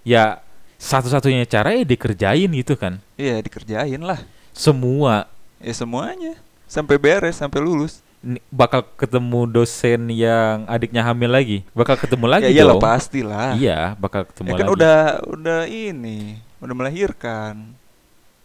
ya 0.00 0.40
satu-satunya 0.76 1.44
cara 1.44 1.72
ya 1.72 1.84
dikerjain 1.84 2.48
gitu 2.50 2.72
kan 2.74 3.04
Iya 3.14 3.36
dikerjain 3.38 4.00
lah. 4.00 4.24
semua 4.50 5.28
Ya 5.60 5.72
semuanya 5.72 6.40
sampai 6.64 6.96
beres 6.96 7.36
sampai 7.36 7.60
lulus. 7.60 8.00
Bakal 8.48 8.88
ketemu 8.96 9.44
dosen 9.46 10.08
yang 10.08 10.64
adiknya 10.64 11.04
hamil 11.04 11.28
lagi 11.28 11.60
bakal 11.70 11.92
ketemu 11.94 12.24
lagi 12.26 12.48
ya 12.48 12.64
iyalah 12.64 12.76
dong 12.76 12.82
pasti 12.82 13.20
lah. 13.20 13.52
iya 13.52 13.92
bakal 13.94 14.24
ketemu 14.24 14.46
Ya 14.46 14.52
kan 14.54 14.60
lagi 14.62 14.72
udah 14.72 14.98
udah 15.28 15.60
ini 15.64 16.18
udah 16.58 16.72
melahirkan. 16.74 17.76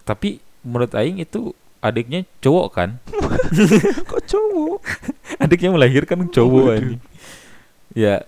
tapi 0.03 0.43
menurut 0.59 0.91
Aing 0.91 1.23
itu 1.23 1.55
adiknya 1.79 2.27
cowok 2.39 2.67
kan 2.69 2.89
Kok 4.09 4.21
cowok? 4.25 4.79
adiknya 5.43 5.69
melahirkan 5.71 6.27
cowok 6.27 6.65
anjing. 6.73 6.99
ya 7.91 8.21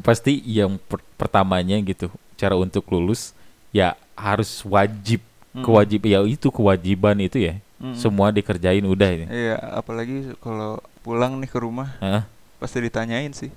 pasti 0.00 0.38
yang 0.40 0.78
per- 0.78 1.02
pertamanya 1.16 1.74
gitu 1.80 2.06
cara 2.34 2.54
untuk 2.54 2.86
lulus 2.88 3.32
ya 3.70 3.92
harus 4.14 4.60
wajib 4.62 5.20
Mm. 5.50 5.66
kewajib 5.66 5.98
ya 6.06 6.22
itu 6.22 6.46
kewajiban 6.46 7.18
itu 7.18 7.42
ya 7.42 7.58
Mm-mm. 7.76 7.98
semua 7.98 8.30
dikerjain 8.30 8.86
udah 8.86 9.10
ini 9.10 9.26
Iya, 9.26 9.58
apalagi 9.74 10.30
kalau 10.38 10.78
pulang 11.00 11.34
nih 11.34 11.50
ke 11.50 11.58
rumah 11.58 11.90
Hah? 11.98 12.22
pasti 12.56 12.78
ditanyain 12.78 13.34
sih. 13.34 13.50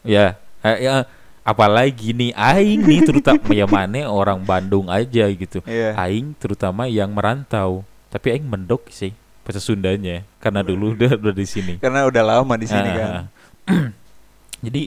ya 0.00 0.38
eh, 0.62 0.78
ya 0.80 1.10
apalagi 1.42 2.14
nih 2.14 2.30
Aing 2.32 2.86
nih 2.86 3.02
terutama 3.02 3.50
ya 3.50 3.66
mana 3.74 4.06
orang 4.06 4.38
Bandung 4.38 4.86
aja 4.86 5.26
gitu 5.26 5.58
Iya. 5.66 5.98
Aing 5.98 6.38
terutama 6.38 6.86
yang 6.86 7.10
merantau 7.10 7.82
tapi 8.10 8.26
Aing 8.30 8.44
mendok 8.44 8.86
sih 8.88 9.14
bahasa 9.40 9.58
Sundanya 9.58 10.22
karena 10.36 10.60
dulu 10.60 10.92
udah 10.92 11.16
udah 11.16 11.32
di 11.32 11.42
sini 11.44 11.74
Karena 11.76 12.04
udah 12.04 12.22
lama 12.22 12.54
di 12.54 12.66
sini 12.66 12.90
Ah, 12.90 12.94
kan. 12.94 13.10
jadi 14.60 14.82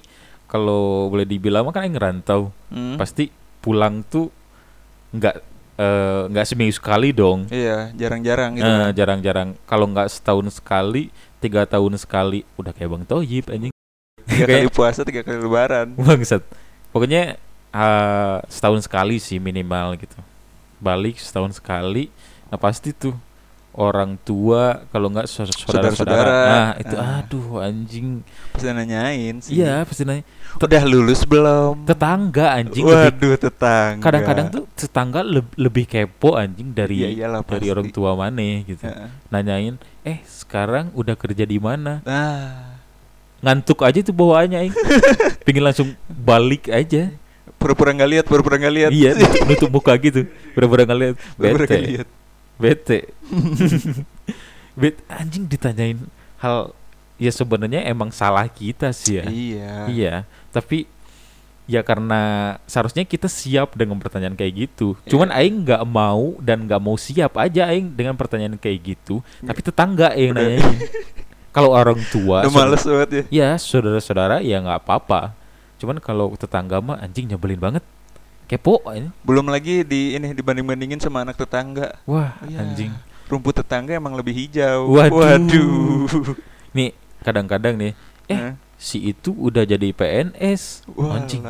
kalau 0.46 1.08
boleh 1.08 1.26
dibilang 1.26 1.64
mah 1.64 1.72
kan 1.72 1.84
Aing 1.84 1.96
ngerantau 1.96 2.54
Hmm. 2.68 2.96
pasti 2.96 3.30
pulang 3.60 4.02
tuh 4.04 4.30
nggak 5.12 5.36
eh, 5.76 6.22
nggak 6.28 6.46
seminggu 6.46 6.74
sekali 6.74 7.10
dong 7.12 7.46
Iya, 7.48 7.90
jarang-jarang 7.94 8.56
gitu. 8.56 8.64
Eh, 8.64 8.70
kan. 8.70 8.92
jarang-jarang 8.94 9.50
kalau 9.64 9.86
nggak 9.88 10.06
setahun 10.08 10.54
sekali 10.54 11.10
tiga 11.38 11.64
tahun 11.64 11.96
sekali 11.96 12.46
udah 12.56 12.72
kayak 12.72 12.90
bang 12.90 13.04
Toyib 13.06 13.46
anjing 13.48 13.74
Tiga 14.24 14.46
kayak- 14.48 14.62
kali 14.64 14.70
puasa, 14.70 15.02
tiga 15.02 15.22
kali 15.22 15.38
lebaran. 15.38 15.88
bangsat 15.96 16.42
pokoknya 16.90 17.38
eh, 17.70 18.38
setahun 18.48 18.82
sekali 18.82 19.18
sih 19.18 19.38
minimal 19.38 19.98
gitu 19.98 20.18
balik 20.78 21.16
setahun 21.16 21.56
sekali 21.56 22.12
nah 22.54 22.60
pasti 22.60 22.94
tuh 22.94 23.18
orang 23.74 24.22
tua 24.22 24.86
kalau 24.88 25.10
nggak 25.10 25.26
saudara 25.26 25.50
saudara 25.50 25.90
Saudara-saudara. 25.90 26.34
nah 26.46 26.70
itu 26.78 26.94
Ah. 26.94 27.18
aduh 27.18 27.58
anjing 27.58 28.22
Pasti 28.54 28.70
nanyain 28.70 29.42
sih. 29.42 29.58
iya 29.58 29.82
pasti 29.82 30.06
nanya 30.06 30.22
Udah 30.56 30.84
lulus 30.86 31.26
belum? 31.26 31.82
tetangga 31.82 32.54
anjing 32.54 32.86
lebih- 32.86 33.10
Waduh, 33.10 33.34
tetangga. 33.42 34.04
kadang-kadang 34.06 34.48
tuh 34.48 34.64
tetangga 34.72 35.26
leb- 35.26 35.58
lebih 35.58 35.90
kepo 35.90 36.38
anjing 36.38 36.70
dari 36.70 37.02
Iya, 37.02 37.26
iyalah, 37.26 37.42
dari 37.42 37.66
pasti. 37.66 37.74
orang 37.74 37.88
tua 37.90 38.14
mana 38.14 38.46
gitu 38.62 38.86
Heeh. 38.86 39.10
nanyain 39.28 39.76
eh 40.06 40.22
sekarang 40.24 40.94
udah 40.94 41.18
kerja 41.18 41.42
di 41.42 41.58
mana 41.58 42.06
Nah, 42.06 42.78
ngantuk 43.42 43.82
aja 43.82 43.98
tuh 44.00 44.14
bawaannya 44.14 44.62
aing 44.62 44.76
pingin 45.50 45.66
langsung 45.66 45.90
balik 46.08 46.70
aja 46.70 47.10
pura-pura 47.58 47.90
nggak 47.90 48.10
lihat, 48.12 48.26
pura-pura 48.28 48.56
nggak 48.56 48.76
lihat. 48.76 48.92
iya 48.92 49.18
nutup, 49.42 49.72
muka 49.72 49.98
gitu 49.98 50.30
bener-bener 50.54 50.86
ngeliat 50.86 51.16
Pura-pura 51.34 51.66
nggak 51.66 51.86
lihat. 51.90 52.08
Bete. 52.64 53.12
Bet 54.80 55.04
anjing 55.12 55.46
ditanyain 55.46 56.00
hal 56.40 56.72
ya 57.22 57.32
sebenarnya 57.32 57.84
emang 57.86 58.10
salah 58.10 58.48
kita 58.50 58.90
sih 58.96 59.22
ya. 59.22 59.26
Iya. 59.28 59.76
iya 59.88 60.16
tapi 60.50 60.90
ya 61.64 61.80
karena 61.80 62.56
seharusnya 62.68 63.08
kita 63.08 63.32
siap 63.32 63.78
dengan 63.78 63.96
pertanyaan 64.02 64.36
kayak 64.36 64.68
gitu. 64.68 64.96
Iya. 65.04 65.10
cuman 65.16 65.30
aing 65.32 65.64
nggak 65.64 65.84
mau 65.88 66.36
dan 66.44 66.68
nggak 66.68 66.82
mau 66.84 66.96
siap 67.00 67.40
aja 67.40 67.70
aing 67.72 67.94
dengan 67.94 68.18
pertanyaan 68.18 68.60
kayak 68.60 68.96
gitu. 68.96 69.24
Tapi 69.44 69.60
tetangga 69.64 70.12
yang 70.16 70.36
nanyain. 70.36 70.80
Kalau 71.54 71.70
orang 71.70 72.02
tua 72.10 72.42
Udah 72.42 72.50
males 72.50 72.82
banget 72.82 73.10
ya. 73.14 73.24
ya 73.30 73.50
saudara-saudara 73.62 74.42
ya 74.42 74.58
nggak 74.58 74.84
apa-apa. 74.84 75.38
Cuman 75.78 76.02
kalau 76.02 76.34
tetangga 76.34 76.82
mah 76.82 76.98
anjing 76.98 77.30
nyebelin 77.30 77.62
banget 77.62 77.86
kepo 78.46 78.84
ini 78.92 79.10
Belum 79.22 79.48
lagi 79.48 79.82
di 79.82 80.14
ini 80.14 80.32
dibanding-bandingin 80.32 81.00
sama 81.00 81.24
anak 81.24 81.36
tetangga. 81.36 81.98
wah 82.04 82.36
Iya. 82.44 82.60
anjing 82.62 82.92
Rumput 83.24 83.56
tetangga 83.56 83.96
emang 83.96 84.14
lebih 84.14 84.36
hijau. 84.36 84.92
Waduh. 84.94 86.06
nih 86.76 86.92
kadang-kadang 87.24 87.80
nih 87.80 87.94
eh 88.28 88.36
Hah? 88.36 88.54
si 88.76 89.00
itu 89.06 89.32
udah 89.32 89.64
jadi 89.64 89.90
PNS 89.90 90.84
anjing 90.92 91.44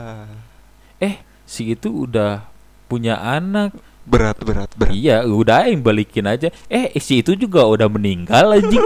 eh 1.00 1.16
si 1.44 1.74
itu 1.74 2.06
udah 2.06 2.46
punya 2.86 3.18
anak 3.18 3.74
Berat, 4.04 4.36
berat, 4.44 4.68
berat. 4.76 4.92
iya 4.92 5.24
udah 5.24 5.64
aing 5.64 5.80
balikin 5.80 6.28
aja 6.28 6.52
eh 6.68 6.92
si 7.00 7.24
itu 7.24 7.34
juga 7.34 7.64
udah 7.64 7.88
meninggal 7.88 8.52
anjing 8.54 8.84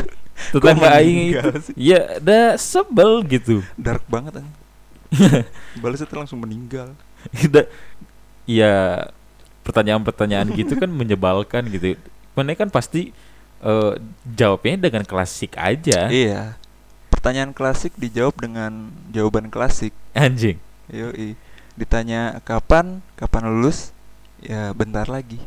tetangga 0.52 1.00
aing 1.00 1.08
itu 1.32 1.40
meninggal 1.40 1.52
sih? 1.64 1.74
ya 1.74 2.00
udah 2.20 2.44
sebel 2.54 3.24
gitu 3.26 3.64
Dark 3.74 4.04
banget 4.06 4.38
kan. 4.38 4.46
Balasnya 5.80 6.04
langsung 6.12 6.36
meninggal. 6.38 6.92
Udah, 7.46 7.64
ya 8.44 8.74
pertanyaan-pertanyaan 9.62 10.48
gitu 10.52 10.74
kan 10.74 10.88
menyebalkan 11.00 11.68
gitu 11.68 11.94
mana 12.32 12.54
kan 12.54 12.68
pasti 12.68 13.10
eh, 13.60 13.92
jawabnya 14.30 14.88
dengan 14.88 15.04
klasik 15.04 15.54
aja 15.54 16.08
Iya. 16.08 16.56
Pertanyaan 17.08 17.50
klasik 17.50 17.98
dijawab 17.98 18.38
dengan 18.38 18.94
jawaban 19.10 19.50
klasik. 19.50 19.90
anjing 20.12 20.54
Yoi. 20.88 21.34
Ditanya 21.74 22.38
kapan? 22.40 23.02
Kapan 23.14 23.50
lulus? 23.50 23.90
Ya 24.38 24.70
bentar 24.70 25.04
lagi. 25.04 25.42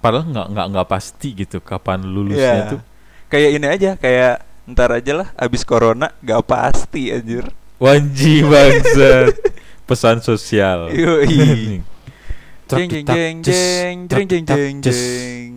padahal 0.00 0.24
nggak 0.26 0.46
nggak 0.50 0.66
nggak 0.70 0.88
pasti 0.88 1.28
gitu 1.34 1.58
kapan 1.58 2.04
lulusnya 2.04 2.56
Iya. 2.58 2.70
tuh 2.70 2.80
Kayak 3.26 3.50
ini 3.50 3.66
aja, 3.66 3.90
kayak 3.96 4.34
ntar 4.64 4.88
aja 4.92 5.12
lah 5.14 5.28
abis 5.34 5.60
corona 5.60 6.08
gak 6.20 6.44
pasti 6.44 7.08
anjir. 7.10 7.44
wanji 7.76 8.40
bangsat 8.40 9.34
pesan 9.84 10.20
sosial. 10.24 10.92
Yoi. 10.92 11.80
Jeng 12.64 12.88
jeng 12.88 13.04
jeng 13.04 13.36
jeng 13.44 13.96
jeng 14.08 14.44
jeng 14.48 14.76
jeng 14.80 15.50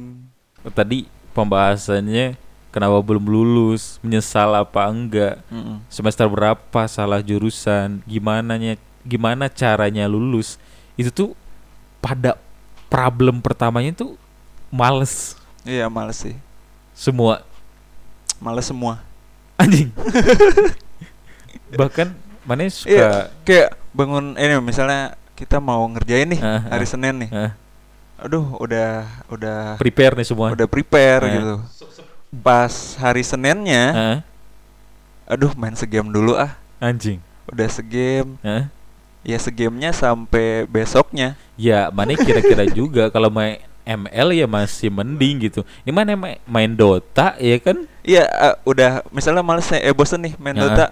tadi 0.76 1.08
pembahasannya 1.32 2.36
kenapa 2.74 3.00
belum 3.00 3.26
lulus 3.26 3.98
menyesal 4.04 4.52
apa 4.54 4.88
enggak? 4.92 5.40
Mm-mm. 5.48 5.80
semester 5.88 6.28
berapa 6.28 6.82
salah 6.92 7.24
jurusan? 7.24 8.04
Gimana 8.04 8.60
gimana 9.08 9.48
caranya 9.48 10.06
lulus? 10.06 10.60
Itu 11.00 11.10
tuh 11.14 11.30
pada 12.04 12.36
problem 12.92 13.40
pertamanya 13.40 13.96
tuh 13.96 14.20
males. 14.68 15.36
Iya 15.64 15.88
males 15.88 16.20
sih. 16.24 16.36
semua. 16.98 17.44
Males 18.42 18.68
semua. 18.68 19.02
anjing. 19.58 19.90
Bahkan 21.80 22.14
mana 22.46 22.64
suka 22.70 22.94
Iya, 22.94 23.10
kayak 23.44 23.70
bangun 23.98 24.38
ini 24.38 24.62
misalnya 24.62 25.02
kita 25.34 25.58
mau 25.58 25.82
ngerjain 25.88 26.30
nih 26.30 26.40
Ah, 26.40 26.62
hari 26.70 26.86
ah. 26.86 26.90
Senin 26.90 27.16
nih. 27.18 27.30
eh, 27.32 27.52
Aduh, 28.18 28.58
udah 28.58 29.06
udah 29.28 29.60
prepare 29.76 30.14
nih 30.14 30.26
semua 30.26 30.50
udah 30.50 30.66
prepare 30.66 31.22
Eh. 31.24 31.32
gitu. 31.36 31.54
Pas 32.38 32.70
hari 32.96 33.22
Seninnya 33.22 33.84
Eh, 33.90 34.18
aduh 35.28 35.52
main 35.54 35.74
segame 35.74 36.08
dulu 36.08 36.34
ah 36.34 36.56
Anjing. 36.78 37.20
udah 37.48 37.68
segame 37.68 38.36
Hah? 38.42 38.68
ya 39.22 39.38
segamenya 39.38 39.92
sampai 39.92 40.66
besoknya 40.66 41.34
Ya, 41.56 41.90
mana 41.90 42.14
kira-kira 42.14 42.70
juga 42.70 43.10
kalau 43.10 43.30
main 43.30 43.58
ML 43.82 44.30
ya 44.32 44.46
masih 44.46 44.90
mending 44.90 45.48
gitu. 45.48 45.64
Ini 45.82 45.90
mana 45.90 46.12
main, 46.44 46.72
Dota 46.72 47.34
ya 47.38 47.56
kan? 47.58 47.88
iya 48.02 48.28
eh, 48.28 48.56
udah 48.64 49.02
misalnya 49.10 49.42
males 49.42 49.66
eh 49.72 49.90
bosen 49.90 50.22
nih 50.22 50.34
main 50.38 50.54
Ya. 50.54 50.62
Dota 50.64 50.86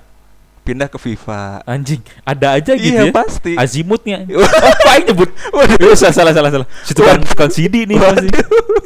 pindah 0.66 0.90
ke 0.90 0.98
FIFA 0.98 1.62
Anjing, 1.64 2.02
ada 2.26 2.58
aja 2.58 2.74
gitu 2.74 2.90
iya 2.90 3.08
ya. 3.08 3.14
pasti 3.14 3.54
Azimutnya. 3.54 4.26
Apa 4.74 4.90
yang 4.98 5.04
nyebut? 5.08 5.30
Waduh, 5.48 5.94
salah 5.94 6.34
salah 6.34 6.50
salah. 6.50 6.68
Situ 6.82 7.00
kan 7.00 7.22
kan 7.22 7.48
CD 7.48 7.86
nih 7.86 7.96
pasti. 7.96 8.28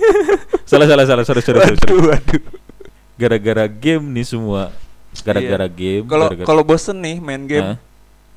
salah 0.70 0.86
salah 0.86 1.06
salah 1.06 1.24
sorry 1.24 1.39
sorry 1.39 1.58
sorry. 1.58 1.74
waduh 1.74 2.00
waduh 2.06 2.42
Gara-gara 3.15 3.65
game 3.65 4.04
nih 4.12 4.26
semua. 4.26 4.76
Gara-gara 5.18 5.65
Iya. 5.65 5.74
game. 5.74 6.06
kalau 6.06 6.28
kalau 6.44 6.62
bosen 6.62 6.96
nih 6.96 7.18
main 7.18 7.42
game 7.42 7.74
Hah? 7.74 7.78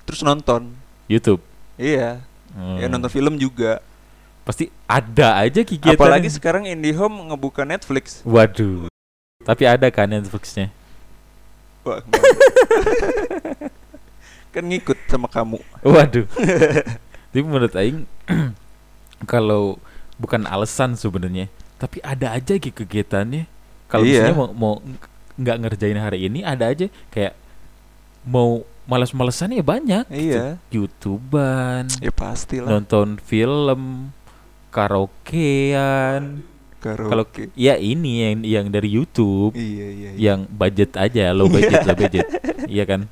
terus 0.03 0.23
nonton 0.23 0.71
YouTube. 1.05 1.43
iya 1.75 2.23
ya 2.53 2.85
Hmm. 2.85 2.91
nonton 2.91 3.09
film 3.09 3.35
juga 3.35 3.81
Pasti 4.43 4.69
ada 4.85 5.39
aja 5.39 5.63
kegiatan. 5.63 5.95
apalagi 5.95 6.29
sekarang 6.29 6.65
IndiHome 6.65 7.31
ngebuka 7.31 7.63
Netflix 7.63 8.21
Waduh. 8.23 8.91
Tapi 9.41 9.63
ada 9.65 9.87
kan 9.89 10.05
Netflixnya. 10.05 10.69
Wah, 11.83 11.99
kan 14.55 14.63
ngikut 14.63 14.95
sama 15.09 15.27
kamu 15.27 15.59
Waduh. 15.83 16.29
Tapi 17.33 17.41
menurut 17.41 17.73
aing 17.73 18.05
kalau 19.25 19.81
bukan 20.15 20.45
alasan 20.45 20.95
sebenarnya, 20.95 21.49
tapi 21.77 21.99
ada 22.05 22.31
aja 22.31 22.55
gitu 22.55 22.85
kegiatannya. 22.85 23.49
Kalau 23.89 24.05
Iya. 24.05 24.29
misalnya 24.29 24.37
mau 24.37 24.49
mau 24.53 24.75
ng- 24.79 25.11
nggak 25.33 25.57
ngerjain 25.59 25.97
hari 25.97 26.29
ini 26.29 26.43
ada 26.43 26.69
aja 26.69 26.87
kayak 27.09 27.33
mau 28.23 28.63
malas-malasan 28.85 29.53
ya 29.53 29.65
banyak. 29.65 30.05
gitu. 30.07 30.21
iya 30.29 30.45
YouTubean, 30.69 31.89
ya 31.99 32.13
pastilah 32.13 32.69
nonton 32.69 33.17
film, 33.19 34.13
karaokean. 34.69 36.45
Kalau 36.83 37.25
ya 37.55 37.75
ini 37.75 38.13
yang 38.21 38.35
yang 38.43 38.67
dari 38.69 38.91
YouTube 38.91 39.55
iya 39.55 39.87
iya, 39.87 40.11
iya. 40.11 40.11
yang 40.31 40.45
budget 40.47 40.95
aja, 40.95 41.31
low 41.31 41.47
budget, 41.47 41.81
low 41.83 41.95
budget. 41.95 42.27
Iya 42.67 42.85
kan? 42.85 43.03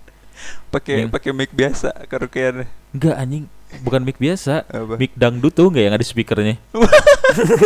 pakai 0.66 1.04
pakai 1.06 1.30
mic 1.30 1.52
biasa 1.52 1.92
karaokean 2.06 2.64
Enggak 2.90 3.14
anjing, 3.14 3.44
bukan 3.84 4.00
mic 4.00 4.16
biasa. 4.16 4.64
apa 4.64 4.96
Mic 4.96 5.12
dangdut 5.12 5.52
tuh 5.52 5.68
enggak 5.68 5.84
yang 5.84 5.94
ada 5.94 6.02
speakernya. 6.02 6.56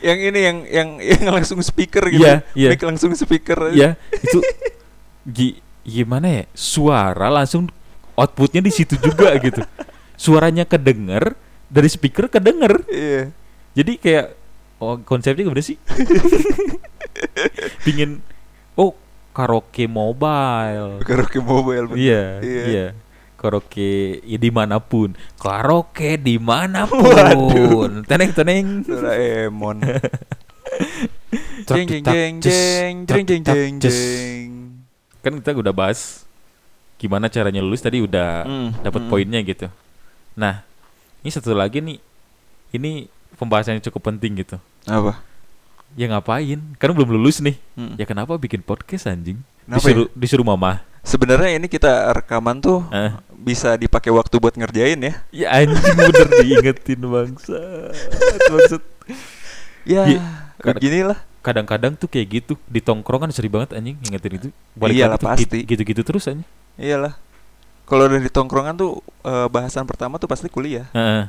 yang 0.00 0.18
ini 0.20 0.38
yang 0.38 0.58
yang 0.68 0.88
yang 1.00 1.24
langsung 1.32 1.58
speaker 1.60 2.04
gitu 2.06 2.22
Iya, 2.22 2.34
iya. 2.54 2.68
mic 2.70 2.82
langsung 2.82 3.10
speaker 3.12 3.72
ya 3.72 3.98
itu 4.12 4.38
gi- 5.26 5.58
gimana 5.82 6.28
ya 6.30 6.42
suara 6.52 7.28
langsung 7.28 7.68
outputnya 8.14 8.60
di 8.60 8.70
situ 8.70 8.94
juga 8.96 9.34
gitu 9.38 9.60
suaranya 10.20 10.62
kedenger 10.62 11.34
dari 11.66 11.88
speaker 11.88 12.28
kedenger 12.28 12.84
iya 12.86 13.32
jadi 13.74 13.92
kayak 13.98 14.26
oh 14.78 14.96
konsepnya 15.02 15.42
gimana 15.44 15.60
sih? 15.60 15.76
Pingin 17.84 18.22
oh 18.74 18.96
karaoke 19.34 19.86
mobile. 19.86 21.02
Karaoke 21.02 21.38
mobile 21.42 21.90
bener. 21.90 21.98
iya 21.98 22.24
Iya. 22.40 22.64
iya. 22.66 22.86
Karaoke 23.36 24.24
ya 24.24 24.38
di 24.40 24.48
mana 24.48 24.80
pun. 24.80 25.12
Karaoke 25.36 26.16
di 26.16 26.40
mana 26.40 26.88
pun. 26.88 28.00
Teneng 28.10 28.30
teneng. 28.32 28.66
Doraemon. 28.82 29.78
Jeng 31.64 31.86
jeng 31.88 32.04
jeng 32.04 32.32
jeng. 32.40 32.94
jeng 33.06 33.24
jeng 33.26 33.42
jeng 33.42 33.72
jeng. 33.80 34.48
Kan 35.22 35.40
kita 35.40 35.56
udah 35.56 35.74
bahas 35.74 36.24
gimana 36.96 37.28
caranya 37.28 37.60
lulus 37.60 37.82
tadi 37.82 38.00
udah 38.00 38.46
Hmm, 38.46 38.68
dapat 38.80 39.06
hmm. 39.06 39.10
poinnya 39.10 39.40
gitu. 39.42 39.66
Nah, 40.34 40.62
ini 41.22 41.30
satu 41.30 41.54
lagi 41.54 41.82
nih, 41.82 41.98
ini 42.74 43.06
pembahasan 43.44 43.76
yang 43.76 43.84
cukup 43.84 44.08
penting 44.08 44.40
gitu. 44.40 44.56
apa 44.84 45.20
Ya 45.94 46.10
ngapain? 46.10 46.58
Kan 46.74 46.90
belum 46.90 47.06
lulus 47.08 47.38
nih. 47.38 47.54
Hmm. 47.72 47.94
Ya 47.94 48.02
kenapa 48.02 48.34
bikin 48.34 48.60
podcast 48.60 49.06
anjing? 49.06 49.38
Kenapa 49.62 49.78
disuruh 49.80 50.06
disuruh 50.12 50.42
mama. 50.44 50.82
sebenarnya 51.00 51.54
ini 51.54 51.68
kita 51.68 51.86
rekaman 52.14 52.58
tuh 52.58 52.80
Eh. 52.88 53.12
bisa 53.30 53.76
dipakai 53.76 54.08
waktu 54.08 54.34
buat 54.34 54.52
ngerjain 54.52 54.96
ya 54.98 55.14
Ya 55.30 55.48
anjing 55.54 55.76
bener 55.94 56.28
diingetin 56.34 56.98
bangsa. 56.98 57.60
Maksud 58.48 58.82
ya 59.84 60.02
Iya, 60.08 60.20
kadang- 60.56 60.76
beginilah 60.80 61.18
kadang-kadang 61.40 61.92
tuh 61.92 62.08
kayak 62.08 62.26
gitu 62.34 62.52
di 62.64 62.80
tongkrongan 62.80 63.28
sering 63.30 63.52
banget 63.52 63.76
anjing 63.76 64.00
ingetin 64.02 64.32
itu. 64.34 64.48
Balik 64.72 64.96
Iyalah, 64.96 65.20
pasti. 65.20 65.44
gitu- 65.44 65.64
gitu-gitu 65.68 66.02
terus 66.02 66.24
anjing. 66.24 66.48
iyalah 66.74 67.14
kalau 67.84 68.08
dari 68.08 68.26
tongkrongan 68.26 68.74
tuh 68.74 68.98
eh, 69.22 69.46
bahasan 69.46 69.84
pertama 69.84 70.16
tuh 70.16 70.26
pasti 70.26 70.48
kuliah 70.48 70.88
Heeh. 70.90 71.28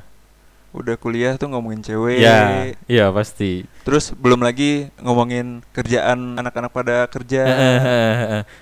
Udah 0.75 0.95
kuliah 0.95 1.39
tuh 1.39 1.47
ngomongin 1.47 1.79
cewek 1.79 2.19
Ya, 2.19 2.71
iya 2.85 3.07
pasti. 3.09 3.63
terus 3.81 4.11
belum 4.11 4.43
lagi 4.43 4.91
ngomongin 4.99 5.63
kerjaan 5.71 6.35
anak-anak 6.35 6.69
pada 6.69 6.95
kerja 7.07 7.41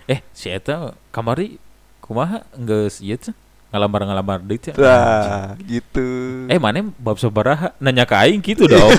eh 0.06 0.20
si 0.32 0.48
Eta 0.48 0.94
kamari 1.10 1.58
kumaha 2.00 2.46
nggak 2.54 3.02
ieu 3.02 3.18
teh 3.18 3.34
ngalamar-ngalamar 3.74 4.38
deui 4.46 4.62
teh. 4.62 4.70
Wah, 4.78 5.58
gitu. 5.66 6.06
Eh 6.46 6.62
mana 6.62 6.86
bab 7.02 7.18
sabaraha 7.18 7.74
nanya 7.82 8.06
ke 8.06 8.14
aing 8.14 8.38
gitu 8.38 8.70
dong. 8.70 8.94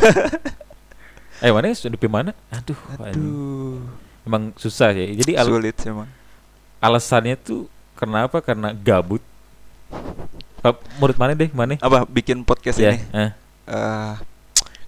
eh 1.46 1.50
mana 1.54 1.70
sudah 1.70 1.94
di 1.94 2.10
mana? 2.10 2.34
Aduh. 2.50 2.74
Aduh, 2.98 3.78
emang 4.26 4.50
susah 4.58 4.90
ya. 4.90 5.14
Jadi 5.14 5.38
al- 5.38 5.46
sulit 5.46 5.78
emang. 5.86 6.10
alasannya 6.82 7.38
tuh 7.38 7.70
kenapa? 7.94 8.42
Karena 8.42 8.74
gabut. 8.74 9.22
Eh, 10.64 10.74
Menurut 10.96 11.16
mana 11.16 11.32
deh, 11.32 11.50
mana? 11.50 11.76
Apa 11.78 12.08
bikin 12.08 12.40
podcast 12.40 12.78
Ya, 12.78 12.90
ini? 12.90 13.04
eh, 13.12 13.30
Eh, 13.64 14.14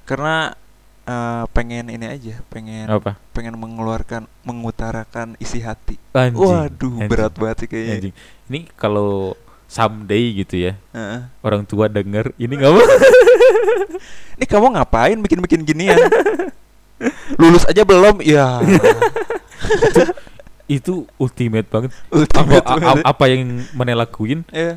karena 0.04 0.56
eh, 1.02 1.44
pengen 1.50 1.88
ini 1.88 2.06
aja, 2.06 2.40
pengen 2.46 2.84
apa? 2.86 3.16
pengen 3.30 3.54
mengeluarkan, 3.54 4.24
mengutarakan 4.42 5.36
isi 5.36 5.60
hati. 5.60 5.96
Anjing. 6.10 6.36
Waduh, 6.38 6.68
anjing, 6.94 7.08
berat 7.08 7.32
banget 7.34 7.56
sih 7.58 7.68
kayaknya. 7.68 7.94
Anjing. 7.94 8.14
Ini 8.46 8.60
kalau 8.74 9.36
someday 9.66 10.24
gitu 10.34 10.56
ya, 10.58 10.72
Heeh. 10.90 11.20
orang 11.40 11.62
tua 11.62 11.86
denger 11.86 12.32
ini 12.36 12.52
nggak 12.54 12.70
apa? 12.70 12.82
Ini 14.36 14.44
kamu 14.44 14.66
ngapain 14.70 15.16
bikin-bikin 15.18 15.62
ginian? 15.62 15.96
Lulus 17.34 17.64
aja 17.64 17.82
belum? 17.82 18.20
Ya. 18.20 18.60
itu 20.66 21.06
ultimate 21.16 21.64
banget. 21.64 21.90
apa, 21.94 22.12
Ultimate 22.12 22.58
a- 22.58 22.66
a- 22.66 22.76
banget. 22.76 23.04
apa 23.06 23.24
yang 23.26 23.40
mana 23.72 23.92
lakuin 23.96 24.42
Ya. 24.50 24.76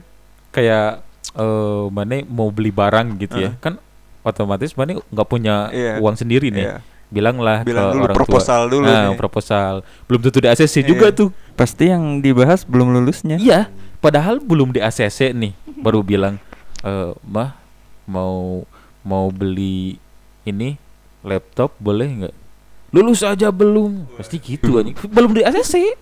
Kayak 0.59 0.89
eh 1.31 1.83
mana 1.89 2.19
mau 2.25 2.49
beli 2.49 2.69
barang 2.69 3.15
gitu 3.17 3.39
ya 3.39 3.49
Heeh. 3.49 3.61
kan 3.61 3.73
otomatis 4.21 4.75
mana 4.75 4.99
nggak 4.99 5.27
punya 5.27 5.71
Iya. 5.71 5.93
uang 5.97 6.15
sendiri 6.15 6.49
nih 6.49 6.65
Iya. 6.65 6.75
bilanglah 7.09 7.63
Bilang 7.63 7.85
ke 7.85 7.93
dulu 7.93 8.03
orang 8.03 8.17
proposal 8.17 8.59
tua 8.61 8.71
dulu 8.71 8.85
nah, 8.85 9.07
nih. 9.07 9.15
proposal 9.15 9.73
belum 10.05 10.19
tentu 10.21 10.39
di 10.39 10.47
ACC 10.47 10.75
juga 10.83 11.07
Iya. 11.07 11.17
tuh 11.17 11.29
Pasti 11.55 11.85
yang 11.87 12.19
dibahas 12.19 12.63
belum 12.63 12.91
lulusnya. 12.91 13.35
iya 13.35 13.71
padahal 13.97 14.39
belum 14.39 14.71
di 14.71 14.79
ACC 14.79 15.31
nih 15.31 15.51
baru 15.77 15.99
bilang 16.01 16.35
eh 16.81 17.11
mah 17.21 17.55
mau 18.05 18.63
mau 19.01 19.27
beli 19.29 19.95
ini 20.43 20.75
laptop 21.21 21.75
boleh 21.77 22.07
nggak 22.19 22.35
lulus 22.89 23.21
aja 23.21 23.47
belum 23.49 24.07
pasti 24.15 24.39
gitu 24.39 24.75
anjing 24.75 24.95
belum 25.05 25.31
di 25.31 25.41
ACC 25.41 25.93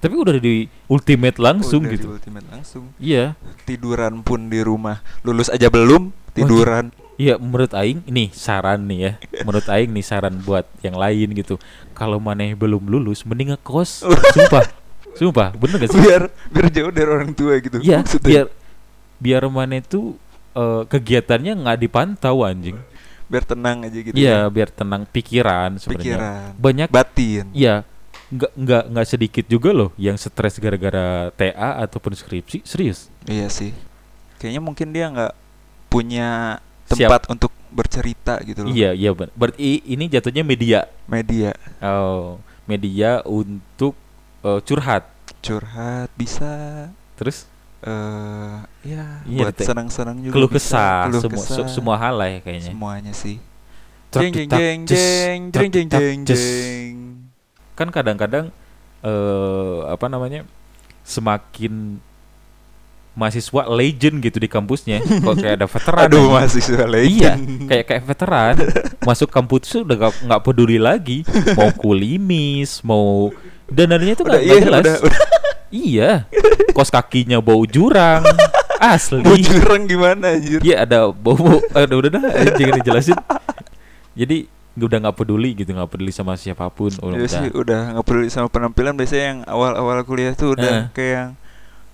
tapi 0.00 0.16
udah 0.16 0.40
di 0.40 0.64
ultimate 0.88 1.36
langsung 1.36 1.84
Udah 1.84 1.92
di 1.92 1.96
gitu 2.00 2.06
ultimate 2.16 2.46
langsung. 2.48 2.84
iya 2.96 3.36
Tiduran 3.68 4.24
pun 4.24 4.48
di 4.48 4.64
rumah. 4.64 5.04
Lulus 5.20 5.52
aja 5.52 5.68
belum, 5.68 6.10
tiduran. 6.32 6.90
Iya 7.20 7.36
menurut 7.36 7.76
Aing 7.76 8.00
ini 8.08 8.32
saran 8.32 8.88
nih 8.88 8.98
ya 9.04 9.12
Menurut 9.44 9.68
Aing 9.68 9.92
nih 9.92 10.00
saran 10.00 10.40
buat 10.40 10.64
yang 10.80 10.96
lain 10.96 11.36
gitu 11.36 11.60
Kalau 11.92 12.16
maneh 12.16 12.56
belum 12.56 12.88
lulus 12.88 13.28
mending 13.28 13.52
ngekos 13.52 14.08
Sumpah 14.34 14.64
Sumpah 15.20 15.52
bener 15.52 15.84
gak 15.84 15.92
sih? 15.92 16.00
biar 16.00 16.32
biar 16.48 16.66
jauh 16.72 16.88
dari 16.88 17.04
orang 17.12 17.36
tua 17.36 17.60
gitu. 17.60 17.76
Iya 17.84 18.00
biar 18.24 18.48
Biar 19.20 19.44
maneh 19.52 19.84
tuh 19.84 20.16
eh, 20.56 20.88
kegiatannya 20.88 21.60
nggak 21.60 21.78
dipantau 21.84 22.40
anjing 22.40 22.80
biar 23.30 23.44
tenang 23.46 23.84
aja 23.86 23.98
gitu. 24.00 24.14
Iya 24.16 24.48
ya. 24.48 24.50
biar 24.50 24.68
tenang 24.72 25.02
pikiran 25.06 25.76
sebenarnya 25.78 26.16
Pikiran. 26.18 26.48
Banyak 26.58 26.88
Batin. 26.88 27.44
Iya 27.52 27.86
nggak 28.30 28.52
nggak 28.54 28.84
nggak 28.88 29.06
sedikit 29.06 29.44
juga 29.44 29.70
loh 29.70 29.90
yang 29.96 30.14
stres 30.14 30.56
gara-gara 30.56 31.28
TA 31.30 31.80
ataupun 31.80 32.14
skripsi 32.14 32.62
serius 32.62 33.10
Iya 33.24 33.46
sih. 33.46 33.74
Kayaknya 34.36 34.62
mungkin 34.62 34.88
dia 34.90 35.06
nggak 35.06 35.32
punya 35.86 36.58
Siap. 36.86 37.10
tempat 37.10 37.22
untuk 37.28 37.50
bercerita 37.68 38.38
gitu 38.42 38.62
loh. 38.62 38.70
iya 38.70 38.90
iya 38.90 39.10
benar 39.10 39.30
berarti 39.32 39.62
ini 39.84 40.06
jatuhnya 40.06 40.42
media 40.42 40.90
Media 41.04 41.54
oh 41.78 42.38
media 42.64 43.22
untuk 43.22 43.94
eh, 44.40 44.58
curhat 44.60 45.06
curhat 45.40 46.10
bisa 46.14 46.50
terus 47.14 47.46
eh 47.80 48.56
ya 48.84 49.22
Iya, 49.22 49.38
buat 49.40 49.54
senang-senang 49.56 50.18
juga 50.20 50.34
keluh 50.34 50.50
kesah 50.50 51.06
Keluh 51.06 51.22
semua 51.22 51.38
kesah. 51.40 51.56
se- 51.62 51.70
semua 51.72 51.96
hal 51.96 52.14
lah 52.14 52.28
ya 52.28 52.38
kayaknya 52.40 52.70
semuanya 52.70 53.12
sih. 53.12 53.38
Jeng 54.10 54.34
jeng 54.34 54.50
jeng 54.50 54.78
jeng 54.84 55.40
jeng 55.70 55.88
jeng 55.88 56.18
jeng. 56.26 56.94
Kan 57.80 57.88
kadang-kadang 57.88 58.52
eh 59.00 59.78
apa 59.88 60.06
namanya 60.12 60.44
semakin 61.00 61.96
mahasiswa 63.16 63.66
legend 63.72 64.22
gitu 64.22 64.38
di 64.38 64.46
kampusnya 64.46 65.00
kok 65.02 65.34
kayak 65.40 65.54
ada 65.60 65.66
veteran 65.66 66.06
Aduh 66.06 66.28
mahasiswa 66.30 66.84
iya 66.84 66.86
legend. 66.86 67.66
kayak 67.66 67.84
kayak 67.88 68.02
veteran 68.04 68.54
masuk 69.02 69.28
kampus 69.32 69.62
tuh 69.66 69.80
udah 69.82 69.96
gak, 70.08 70.12
nggak 70.28 70.42
peduli 70.44 70.78
lagi 70.78 71.24
mau 71.58 71.72
kulimis 71.74 72.84
mau 72.84 73.32
dananya 73.66 74.14
tuh 74.14 74.24
udah, 74.28 74.38
nggak 74.38 74.44
iya, 74.44 74.52
nggak 74.52 74.62
jelas 74.68 74.84
udah, 74.84 74.96
udah. 75.00 75.20
iya 75.72 76.10
kos 76.76 76.92
kakinya 76.92 77.42
bau 77.42 77.64
jurang 77.66 78.22
asli 78.80 79.20
Mau 79.20 79.36
jurang 79.36 79.84
gimana 79.84 80.32
anjir? 80.40 80.56
Iya 80.64 80.88
ada 80.88 80.98
bau 81.12 81.36
bau 81.36 81.60
udah 81.60 81.96
udah 82.00 82.10
dah 82.16 82.22
jangan 82.56 82.74
dijelasin 82.80 83.18
jadi 84.16 84.48
udah 84.82 84.98
nggak 85.00 85.16
peduli 85.16 85.50
gitu 85.52 85.70
nggak 85.70 85.88
peduli 85.88 86.08
sama 86.08 86.34
siapa 86.34 86.68
pun 86.68 86.92
oh, 86.96 87.10
Ya 87.10 87.18
udah. 87.18 87.28
sih 87.28 87.48
udah 87.50 87.80
nggak 87.92 88.04
peduli 88.04 88.28
sama 88.28 88.46
penampilan 88.46 88.92
biasanya 88.92 89.24
yang 89.26 89.40
awal-awal 89.44 90.00
kuliah 90.02 90.32
tuh 90.32 90.52
udah 90.52 90.68
Eh. 90.68 90.84
kayak 90.92 91.12
yang 91.12 91.30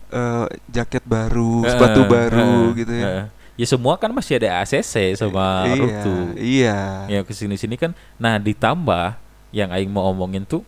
eh, 0.08 0.44
jaket 0.68 1.02
baru, 1.02 1.62
Eh, 1.62 1.70
sepatu 1.70 2.00
baru 2.04 2.52
eh, 2.68 2.76
gitu 2.76 2.92
ya. 2.92 3.06
eh. 3.06 3.26
ya 3.56 3.66
semua 3.66 3.96
kan 3.96 4.10
masih 4.10 4.36
ada 4.36 4.60
ACC 4.60 4.94
sama 5.14 5.64
iya, 5.64 5.74
Rutu 5.74 6.16
iya. 6.36 6.78
ya 7.08 7.20
ke 7.22 7.32
sini 7.32 7.54
sini 7.54 7.74
kan 7.74 7.90
nah 8.14 8.36
ditambah 8.36 9.16
yang 9.50 9.70
Aing 9.70 9.88
mau 9.88 10.06
omongin 10.06 10.42
tuh 10.42 10.60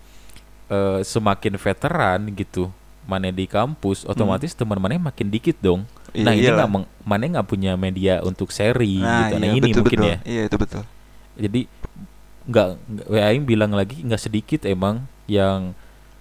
eh, 0.67 1.01
semakin 1.03 1.55
veteran 1.55 2.19
gitu 2.33 2.73
mana 3.05 3.29
di 3.29 3.45
kampus 3.45 4.05
otomatis 4.05 4.53
teman 4.53 4.77
mana 4.77 4.97
makin 4.99 5.29
dikit 5.29 5.57
dong 5.59 5.85
Iya, 6.09 6.25
nah 6.25 6.33
ini 6.33 6.41
iyalah. 6.43 6.65
nggak 6.65 6.71
mana 7.05 7.23
nggak 7.29 7.47
punya 7.47 7.73
media 7.75 8.21
untuk 8.23 8.49
seri 8.49 8.97
Nah, 8.97 9.29
gitu 9.29 9.35
nah 9.37 9.45
iya, 9.45 9.53
ini 9.53 9.61
betul, 9.63 9.77
mungkin 9.79 9.99
betul. 9.99 10.09
ya 10.09 10.17
Iya, 10.25 10.43
itu 10.45 10.57
betul. 10.57 10.83
jadi 11.37 11.61
nggak 12.49 12.69
Aing 13.13 13.45
bilang 13.45 13.77
lagi 13.77 14.01
nggak 14.01 14.23
sedikit 14.25 14.65
emang 14.65 15.05
yang 15.29 15.77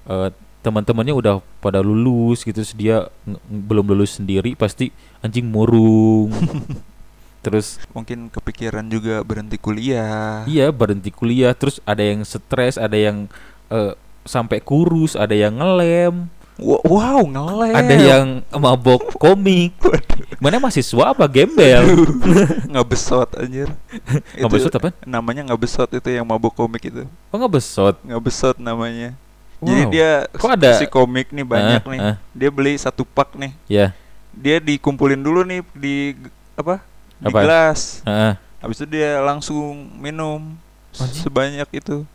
eh, 0.06 0.30
teman-temannya 0.62 1.16
udah 1.16 1.40
pada 1.64 1.80
lulus 1.80 2.44
gitu 2.44 2.60
terus 2.60 2.76
dia 2.76 3.08
belum 3.48 3.88
lulus 3.88 4.20
sendiri 4.20 4.52
pasti 4.60 4.92
anjing 5.24 5.48
murung 5.48 6.36
terus 7.46 7.80
Mungkin 7.96 8.28
kepikiran 8.28 8.84
juga 8.92 9.24
berhenti 9.24 9.56
kuliah. 9.56 10.44
iya 10.44 10.68
berhenti 10.76 11.14
kuliah 11.16 11.56
terus 11.56 11.80
ada 11.88 12.04
yang 12.04 12.28
stres 12.28 12.76
ada 12.76 13.00
yang 13.00 13.32
eh, 13.72 13.96
sampai 14.28 14.60
kurus 14.60 15.16
ada 15.16 15.32
yang 15.32 15.56
ngelem 15.56 16.28
Wow, 16.60 17.22
ngelem. 17.24 17.70
ada 17.72 17.96
yang 17.96 18.26
mabok 18.52 19.14
komik 19.16 19.78
mana 20.38 20.58
mahasiswa 20.58 21.14
apa 21.14 21.26
gembel 21.26 21.86
nggak 22.72 22.88
besot 22.88 23.30
anjir. 23.36 23.70
nggak 24.34 24.52
besot 24.52 24.72
apa 24.72 24.90
Namanya 25.04 25.46
nggak 25.46 25.58
besot 25.60 25.86
itu 25.88 26.10
yang 26.10 26.24
mabuk 26.24 26.52
komik 26.52 26.82
itu. 26.84 27.06
oh 27.06 27.36
nggak 27.36 27.54
besot 27.54 27.96
Nggak 28.02 28.24
besot 28.24 28.56
namanya. 28.58 29.14
Jadi 29.58 29.82
Wow. 29.82 29.90
dia 29.90 30.12
Kok 30.32 30.52
ada- 30.52 30.78
si 30.78 30.86
komik 30.86 31.30
nih 31.30 31.42
banyak 31.42 31.82
Ah, 31.82 31.90
nih. 31.90 32.00
ah, 32.00 32.16
Dia 32.32 32.50
beli 32.50 32.74
satu 32.76 33.02
pak 33.04 33.34
nih. 33.34 33.54
ya 33.68 33.94
Dia 34.32 34.58
dikumpulin 34.58 35.18
dulu 35.18 35.42
nih 35.42 35.62
di 35.72 36.14
apa? 36.54 36.82
Di 37.16 37.26
Apa? 37.28 37.40
gelas. 37.40 38.02
ah. 38.04 38.38
Habis 38.58 38.78
itu 38.80 38.90
dia 38.92 39.18
langsung 39.20 39.94
minum 39.96 40.58
Anjing. 40.92 41.22
sebanyak 41.24 41.70
itu. 41.72 42.06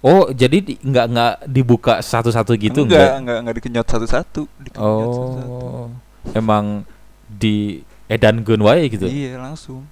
Oh, 0.00 0.32
jadi 0.32 0.58
di- 0.58 0.80
nggak 0.80 1.06
nggak 1.06 1.34
dibuka 1.44 2.00
satu-satu 2.00 2.56
gitu 2.56 2.88
enggak, 2.88 3.20
enggak, 3.20 3.38
enggak 3.44 3.54
dikenyot 3.60 3.84
satu-satu, 3.86 4.42
dikenyot 4.58 5.08
satu-satu. 5.12 5.50
Oh, 5.52 5.92
emang 6.32 6.88
di 7.28 7.84
edankeun 8.06 8.64
wae 8.64 8.88
gitu. 8.88 9.04
Iya, 9.04 9.36
langsung. 9.36 9.84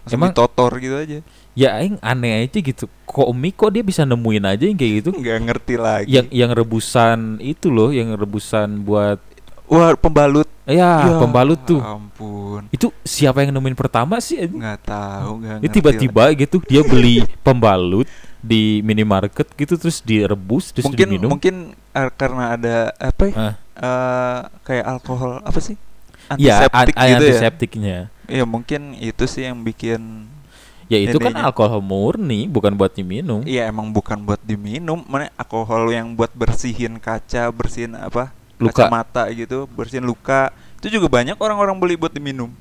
Langsung 0.00 0.16
Emang- 0.16 0.32
ditotor 0.32 0.72
gitu 0.80 0.96
aja. 0.96 1.18
Ya 1.54 1.76
aing 1.76 2.00
aneh 2.00 2.44
aja 2.44 2.58
gitu. 2.58 2.88
Komik 3.04 3.54
kok 3.54 3.70
dia 3.70 3.80
bisa 3.80 4.02
nemuin 4.02 4.44
aja 4.44 4.64
yang 4.64 4.74
kayak 4.74 4.92
gitu. 5.04 5.10
Enggak 5.20 5.38
ngerti 5.44 5.74
lagi. 5.76 6.08
Yang 6.08 6.26
yang 6.32 6.50
rebusan 6.50 7.18
itu 7.38 7.68
loh, 7.68 7.92
yang 7.92 8.16
rebusan 8.16 8.80
buat 8.80 9.20
Wah, 9.64 9.96
pembalut. 9.96 10.44
ya, 10.64 11.16
pembalut 11.16 11.56
tuh. 11.62 11.80
Ampun. 11.80 12.68
Itu 12.68 12.92
siapa 13.00 13.40
yang 13.40 13.52
nemuin 13.52 13.76
pertama 13.76 14.20
sih? 14.20 14.40
Enggak 14.40 14.84
tahu, 14.84 15.40
Ini 15.40 15.60
ngerti 15.60 15.68
tiba-tiba 15.72 16.24
gitu 16.32 16.56
dia 16.64 16.80
beli 16.80 17.24
pembalut 17.46 18.08
di 18.44 18.84
minimarket 18.84 19.48
gitu 19.56 19.80
terus 19.80 20.04
direbus 20.04 20.68
terus 20.76 20.84
mungkin 20.84 21.08
diminum. 21.08 21.28
mungkin 21.32 21.54
eh, 21.72 22.10
karena 22.12 22.44
ada 22.60 22.76
apa 23.00 23.22
ya? 23.24 23.34
Ah. 23.34 23.54
eh, 23.80 24.38
kayak 24.68 24.84
alkohol 24.84 25.40
apa 25.40 25.58
sih? 25.64 25.80
Ya, 26.36 26.64
Antiseptik 26.68 26.94
an- 26.96 27.04
gitu 27.08 27.08
ya. 27.08 27.16
antiseptiknya. 27.20 27.98
Iya, 28.24 28.44
mungkin 28.44 28.80
itu 28.96 29.24
sih 29.28 29.44
yang 29.48 29.60
bikin 29.60 30.28
Ya 30.84 31.00
itu 31.00 31.16
kan 31.16 31.32
alkohol 31.32 31.80
murni, 31.80 32.44
bukan 32.44 32.76
buat 32.76 32.92
diminum. 32.92 33.40
Iya 33.48 33.72
emang 33.72 33.88
bukan 33.88 34.20
buat 34.20 34.36
diminum, 34.44 35.00
mana 35.08 35.32
alkohol 35.40 35.88
yang 35.88 36.12
buat 36.12 36.28
bersihin 36.36 37.00
kaca, 37.00 37.48
bersihin 37.48 37.96
apa? 37.96 38.36
Luka. 38.60 38.84
Kacamata 38.84 39.24
gitu, 39.32 39.64
bersihin 39.72 40.04
luka. 40.04 40.52
Itu 40.84 40.92
juga 40.92 41.08
banyak 41.08 41.40
orang-orang 41.40 41.80
beli 41.80 41.96
buat 41.96 42.12
diminum. 42.12 42.52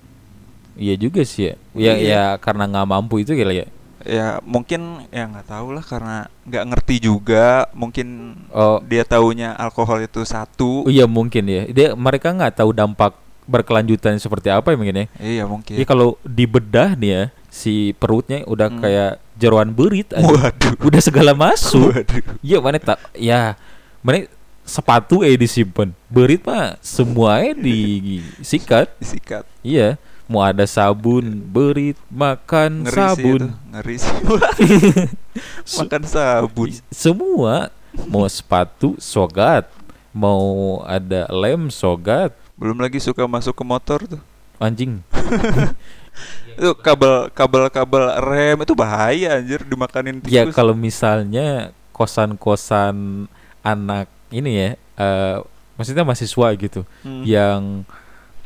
Iya 0.80 0.96
juga 0.96 1.22
sih 1.28 1.52
ya. 1.52 1.56
Ya, 1.76 1.94
Iya. 1.94 1.94
ya 2.00 2.24
karena 2.40 2.64
nggak 2.66 2.88
mampu 2.88 3.20
itu 3.22 3.36
kali 3.36 3.62
ya. 3.62 3.68
Ya 4.02 4.42
mungkin 4.44 5.06
ya 5.10 5.30
nggak 5.30 5.48
tahu 5.48 5.68
lah 5.72 5.86
karena 5.86 6.18
nggak 6.44 6.64
ngerti 6.74 6.96
juga. 7.00 7.70
Mungkin 7.72 8.08
Oh, 8.50 8.82
dia 8.84 9.06
taunya 9.06 9.54
alkohol 9.56 10.04
itu 10.04 10.26
satu. 10.26 10.84
oh 10.84 10.92
iya 10.92 11.06
mungkin 11.06 11.46
ya. 11.46 11.64
Dia 11.70 11.88
mereka 11.94 12.34
nggak 12.34 12.58
tahu 12.58 12.74
dampak 12.74 13.14
berkelanjutan 13.44 14.16
seperti 14.18 14.48
apa 14.48 14.72
ya 14.72 14.78
mungkin 14.80 14.98
ya. 14.98 15.06
Iya 15.20 15.44
mungkin. 15.46 15.76
Jadi 15.76 15.86
kalau 15.86 16.16
dibedah 16.24 16.96
nih 16.96 17.12
ya, 17.12 17.24
si 17.48 17.92
perutnya 17.94 18.44
udah 18.44 18.68
Hmm. 18.72 18.80
kayak 18.80 19.12
jeroan 19.36 19.72
berit 19.72 20.10
aja. 20.12 20.24
Waduh. 20.24 20.76
Udah 20.84 21.02
segala 21.04 21.32
masuk. 21.36 21.92
Waduh. 21.92 22.24
Iya 22.40 22.58
mana 22.60 22.80
tak 22.80 23.00
ya 23.16 23.56
mana 24.00 24.28
sepatu 24.64 25.24
eh 25.24 25.36
disimpan. 25.36 25.92
Berit 26.08 26.44
mah 26.44 26.80
semuanya 26.80 27.52
disikat. 27.56 28.88
Disikat. 29.04 29.44
Iya. 29.60 29.96
Mau 30.24 30.40
ada 30.40 30.64
sabun, 30.64 31.24
berit, 31.44 32.00
makan 32.08 32.88
Ngeri 32.88 32.96
sabun. 32.96 33.16
sih 33.16 33.28
itu. 33.28 33.48
Ngeri 33.70 33.96
sih. 33.96 34.16
Makan 35.80 36.04
sabun. 36.04 36.70
Semua 36.90 37.68
mau 38.06 38.26
sepatu 38.26 38.96
sogat 38.98 39.68
mau 40.10 40.82
ada 40.84 41.26
lem 41.28 41.70
sogat 41.70 42.34
Belum 42.54 42.78
lagi 42.78 42.98
suka 42.98 43.26
masuk 43.26 43.52
ke 43.52 43.64
motor 43.64 44.00
tuh. 44.08 44.22
anjing 44.58 45.02
Itu 46.54 46.74
kabel 46.76 47.30
kabel 47.30 47.66
kabel 47.68 48.04
rem 48.20 48.58
itu 48.60 48.74
bahaya 48.74 49.36
anjir 49.36 49.62
dimakanin 49.62 50.22
ya 50.24 50.46
tikus. 50.46 50.54
kalau 50.54 50.72
misalnya 50.72 51.74
kosan-kosan 51.92 53.26
anak 53.60 54.06
ini 54.30 54.52
ya 54.54 54.70
eh 54.96 55.38
maksudnya 55.74 56.02
mahasiswa 56.02 56.48
gitu 56.56 56.86
Hmm. 57.02 57.26
yang 57.26 57.62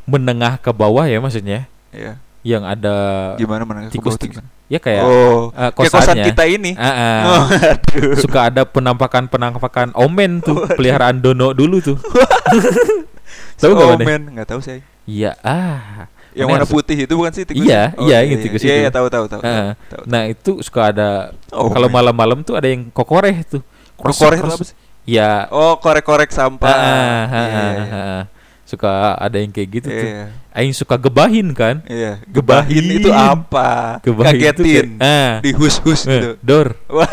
menengah 0.08 0.56
ke 0.56 0.72
bawah 0.72 1.04
ya 1.04 1.20
maksudnya 1.20 1.68
Iya. 1.88 2.16
yang 2.42 2.64
ada 2.64 2.96
Gimana 3.36 3.62
mana 3.62 3.78
tikus 3.86 4.16
ke 4.16 4.24
bawah 4.24 4.40
tikus 4.40 4.56
ya 4.66 4.78
kayak 4.78 5.02
oh, 5.02 5.48
kayak 5.48 5.72
kosan 5.74 5.96
kosannya. 5.98 6.24
kita 6.26 6.44
ini. 6.46 6.72
Ah, 6.74 6.88
ah. 6.88 7.20
Oh, 7.30 7.44
aduh. 7.46 8.16
suka 8.18 8.48
ada 8.48 8.62
penampakan 8.64 9.24
penampakan 9.24 9.88
omen 9.94 10.40
tuh 10.40 10.56
peliharaan 10.70 11.16
dono 11.18 11.52
dulu 11.52 11.80
tuh 11.82 11.96
tahu 13.58 13.70
nggak 13.70 13.86
oh, 13.86 13.98
mana 13.98 14.28
nggak 14.32 14.48
tahu 14.48 14.60
saya. 14.60 14.80
iya 15.04 15.34
ah 15.40 16.08
Yang 16.30 16.48
warna 16.48 16.68
putih 16.68 16.94
itu 16.96 17.10
bukan 17.10 17.32
sih 17.32 17.42
tikus? 17.42 17.66
Iya, 17.66 17.90
Oh, 17.96 18.06
iya, 18.06 18.22
yang 18.22 18.38
tikus 18.38 18.62
Iya, 18.62 18.70
itu. 18.70 18.82
iya, 18.84 18.90
tahu 18.92 19.10
tahu 19.10 19.26
tahu. 19.26 19.40
Ah, 19.42 19.74
tahu. 19.90 20.02
Nah 20.06 20.22
itu 20.24 20.62
suka 20.62 20.94
ada 20.94 21.34
Oh, 21.50 21.66
kalau 21.66 21.90
malam-malam 21.90 22.46
tuh 22.46 22.54
ada 22.54 22.68
yang 22.68 22.86
kokoreh 22.88 23.42
tuh. 23.42 23.58
Krosok- 23.98 24.38
apa 24.38 24.62
sih? 24.62 24.76
Ya. 25.02 25.50
Oh, 25.50 25.74
korek-korek 25.76 26.30
sampah. 26.30 26.68
ah, 26.68 26.78
ah, 26.78 26.86
ah, 26.86 27.26
Iya, 27.26 27.42
iya, 27.42 27.58
ah, 27.58 27.72
iya. 27.74 27.98
ah. 27.98 28.22
Suka 28.68 29.16
ada 29.16 29.40
yang 29.40 29.48
kayak 29.48 29.68
gitu 29.72 29.88
tuh. 29.88 30.04
Iya. 30.04 30.28
Aing 30.52 30.76
suka 30.76 30.92
gebahin 30.94 31.56
kan. 31.56 31.80
Iya, 31.88 32.20
Gebahin. 32.28 32.68
gebahin 32.68 32.86
itu 33.00 33.08
apa? 33.08 33.96
Gebahin 34.04 34.28
itu 34.28 34.44
Kagetin. 34.44 34.88
kayak- 35.00 35.08
ah. 35.08 35.32
Dihus-hus 35.40 36.00
Eh, 36.04 36.12
gitu. 36.12 36.30
Dor. 36.44 36.68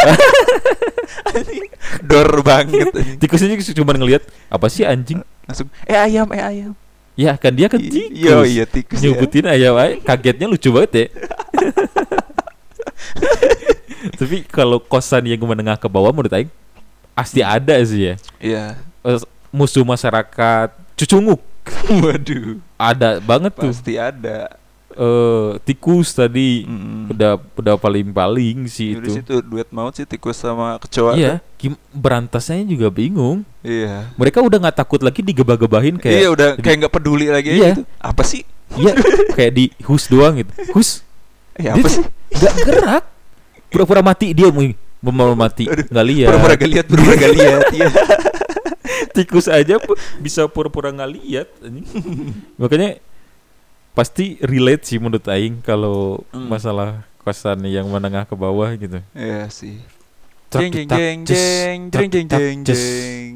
Dor 2.04 2.30
banget. 2.44 2.91
Tikusnya 3.15 3.56
cuma 3.72 3.96
ngelihat 3.96 4.27
apa 4.52 4.67
sih 4.67 4.84
anjing? 4.84 5.23
Langsung 5.48 5.71
eh 5.86 5.96
ayam, 5.96 6.27
eh 6.29 6.44
ayam. 6.44 6.71
Ya 7.15 7.40
kan 7.40 7.56
dia 7.56 7.71
kan 7.71 7.79
tikus. 7.79 8.12
Yo, 8.12 8.44
iya 8.44 8.67
tikus 8.67 9.00
ya. 9.00 9.15
Nyebutin 9.15 9.48
ayam 9.48 9.79
aja, 9.79 9.96
kagetnya 10.04 10.52
lucu 10.52 10.67
banget 10.67 10.92
ya. 10.92 11.06
Tapi 14.19 14.44
kalau 14.46 14.77
kosan 14.77 15.23
yang 15.23 15.40
menengah 15.42 15.75
ke 15.75 15.88
bawah 15.88 16.12
menurut 16.12 16.32
Aing 16.32 16.52
pasti 17.15 17.40
ada 17.40 17.79
sih 17.82 18.12
ya. 18.12 18.13
Iya. 18.38 18.63
Eh, 19.02 19.19
musuh 19.50 19.88
masyarakat 19.88 20.69
cucunguk 20.96 21.40
Waduh. 22.02 22.60
ada 22.76 23.18
banget 23.20 23.52
tuh 23.54 23.70
Pasti 23.70 23.96
ada. 23.96 24.54
eh 24.92 25.52
tikus 25.62 26.12
tadi 26.12 26.63
Mm-mm. 26.63 27.12
udah 27.12 27.36
udah 27.54 27.76
paling 27.76 28.08
paling 28.10 28.63
sih 28.66 28.96
Di 28.96 29.04
itu 29.04 29.10
situ 29.13 29.36
duet 29.42 29.68
maut 29.70 29.92
sih 29.92 30.04
tikus 30.04 30.38
sama 30.38 30.80
kecoa. 30.80 31.13
iya 31.13 31.44
gim- 31.56 31.76
berantasnya 31.92 32.63
juga 32.63 32.88
bingung 32.88 33.44
Iya. 33.60 34.08
mereka 34.16 34.40
udah 34.40 34.56
nggak 34.58 34.78
takut 34.78 35.00
lagi 35.00 35.20
digebah-gebahin 35.20 35.98
kayak 35.98 36.16
iya 36.16 36.30
udah 36.30 36.50
kayak 36.56 36.76
nggak 36.80 36.94
peduli 36.94 37.28
lagi 37.28 37.50
Iya. 37.52 37.76
gitu. 37.76 37.84
Apa 37.98 38.24
sih? 38.24 38.48
iya 38.74 38.96
kayak 39.36 39.52
di 39.54 39.66
hus 39.84 40.08
doang 40.08 40.38
gitu 40.38 40.54
hus 40.72 41.04
Eh 41.54 41.63
Dia 41.66 41.72
apa 41.74 41.88
sih? 41.88 42.04
nggak 42.32 42.54
gerak 42.62 43.04
pura-pura 43.72 44.00
mati 44.02 44.32
dia 44.32 44.48
mau 44.48 44.63
mau 45.06 45.36
mati 45.36 45.68
Aduh, 45.68 45.86
nggak 45.86 46.06
lihat 46.08 46.30
Pura-pura 46.32 46.56
gak 46.56 46.70
lihat, 46.72 46.86
pura-pura 46.88 47.16
gak 47.16 47.34
lihat. 47.36 47.62
Iya. 47.70 47.88
Tikus 49.12 49.48
aja 49.48 49.77
pu- 49.77 49.93
bisa 50.17 50.46
pura-pura 50.46 50.89
nggak 50.89 51.12
lihat 51.13 51.48
makanya 52.62 53.00
pasti 53.91 54.35
relate 54.39 54.83
sih 54.83 54.98
menurut 54.98 55.23
aing 55.25 55.60
kalau 55.60 56.19
Hmm. 56.29 56.48
masalah 56.48 56.89
kosan 57.19 57.63
yang 57.63 57.85
menengah 57.85 58.23
ke 58.23 58.33
bawah 58.33 58.69
gitu 58.73 59.00
Iya 59.12 59.48
sih. 59.48 59.79
Jeng 60.48 60.69
jeng 60.69 60.87
jeng 60.87 61.19
jeng 61.25 61.79
jeng 61.89 62.27
jeng 62.29 62.60
jeng 62.63 63.33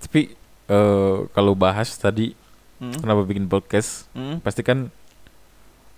tapi 0.00 0.32
eh, 0.66 1.16
kalau 1.30 1.52
bahas 1.54 1.90
tadi 1.92 2.36
Hmm? 2.76 2.96
kenapa 2.96 3.20
bikin 3.22 3.44
podcast 3.44 4.08
Hmm? 4.10 4.40
pasti 4.40 4.60
kan 4.60 4.88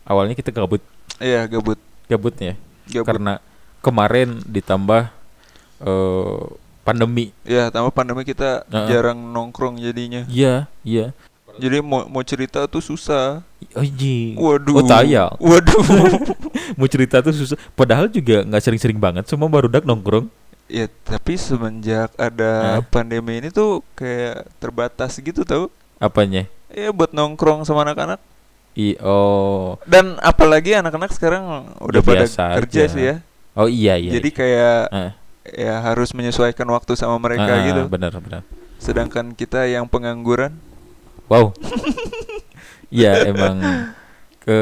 awalnya 0.03 0.33
kita 0.33 0.51
gabut 0.51 0.83
Iya 1.17 1.47
gabut. 1.47 1.79
gabutnya 2.05 2.59
Gabut. 2.85 3.07
karena 3.07 3.33
kemarin 3.79 4.43
ditambah 4.45 5.07
eh, 5.81 6.43
pandemi 6.83 7.31
Ya, 7.43 7.67
tambah 7.69 7.91
pandemi 7.91 8.23
kita 8.23 8.67
Heeh. 8.67 8.89
jarang 8.89 9.19
nongkrong 9.29 9.79
jadinya. 9.79 10.27
iya 10.27 10.67
iya 10.83 11.15
Jadi 11.53 11.79
mau 11.79 12.09
mau 12.09 12.23
cerita 12.23 12.65
tuh 12.65 12.81
susah. 12.81 13.45
Anjing. 13.73 14.35
Waduh. 14.35 14.73
Oh 14.73 14.83
tayang. 14.83 15.37
Waduh. 15.43 15.85
Mau 16.81 16.89
cerita 16.89 17.21
tuh 17.21 17.29
susah. 17.31 17.61
Padahal 17.71 18.09
juga 18.09 18.41
nggak 18.41 18.63
sering-sering 18.63 18.97
banget. 18.97 19.29
Cuma 19.29 19.45
baru 19.47 19.69
dak 19.69 19.85
nongkrong. 19.85 20.33
ya, 20.65 20.89
tapi 21.05 21.37
semenjak 21.37 22.09
ada 22.17 22.81
Hah? 22.81 22.83
pandemi 22.83 23.37
ini 23.37 23.53
tuh 23.53 23.85
kayak 23.93 24.49
terbatas 24.57 25.13
gitu 25.15 25.45
tau. 25.45 25.69
Apanya? 25.99 26.49
Ya 26.69 26.89
buat 26.89 27.13
nongkrong 27.13 27.63
sama 27.63 27.85
anak-anak. 27.85 28.17
I 28.73 28.97
oh. 28.99 29.77
Dan 29.85 30.17
apalagi 30.19 30.73
anak-anak 30.73 31.13
sekarang 31.13 31.45
udah 31.79 32.01
Ya, 32.01 32.09
pada 32.09 32.25
kerja 32.57 32.81
aja. 32.81 32.89
sih 32.89 33.03
ya. 33.05 33.17
Oh 33.53 33.69
iya 33.69 34.01
iya. 34.01 34.17
Jadi 34.17 34.29
kayak 34.33 34.89
Ah, 34.89 35.13
ya 35.47 35.83
harus 35.83 36.15
menyesuaikan 36.15 36.67
waktu 36.71 36.95
sama 36.95 37.19
mereka 37.19 37.51
ah, 37.51 37.65
gitu. 37.67 37.83
Benar 37.91 38.15
benar. 38.23 38.43
Sedangkan 38.79 39.35
kita 39.35 39.67
yang 39.71 39.87
pengangguran, 39.87 40.55
Wow. 41.33 41.57
Iya 42.93 43.25
emang 43.33 43.57
ke 44.45 44.59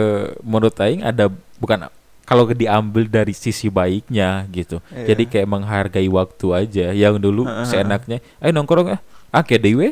menurut 0.46 0.76
aing 0.78 1.02
ada 1.02 1.26
bukan 1.58 1.90
kalau 2.22 2.46
diambil 2.46 3.10
dari 3.10 3.34
sisi 3.34 3.66
baiknya 3.66 4.46
gitu. 4.54 4.78
Iya. 4.94 5.14
Jadi 5.14 5.22
kayak 5.26 5.50
menghargai 5.50 6.06
waktu 6.06 6.46
aja. 6.54 6.86
Yang 6.94 7.18
dulu 7.18 7.42
Heeh. 7.42 7.66
seenaknya, 7.66 8.22
ayo 8.38 8.54
nongkrong 8.54 8.94
ah. 8.94 9.00
Ah 9.34 9.42
kayak 9.42 9.66
dewe. 9.66 9.88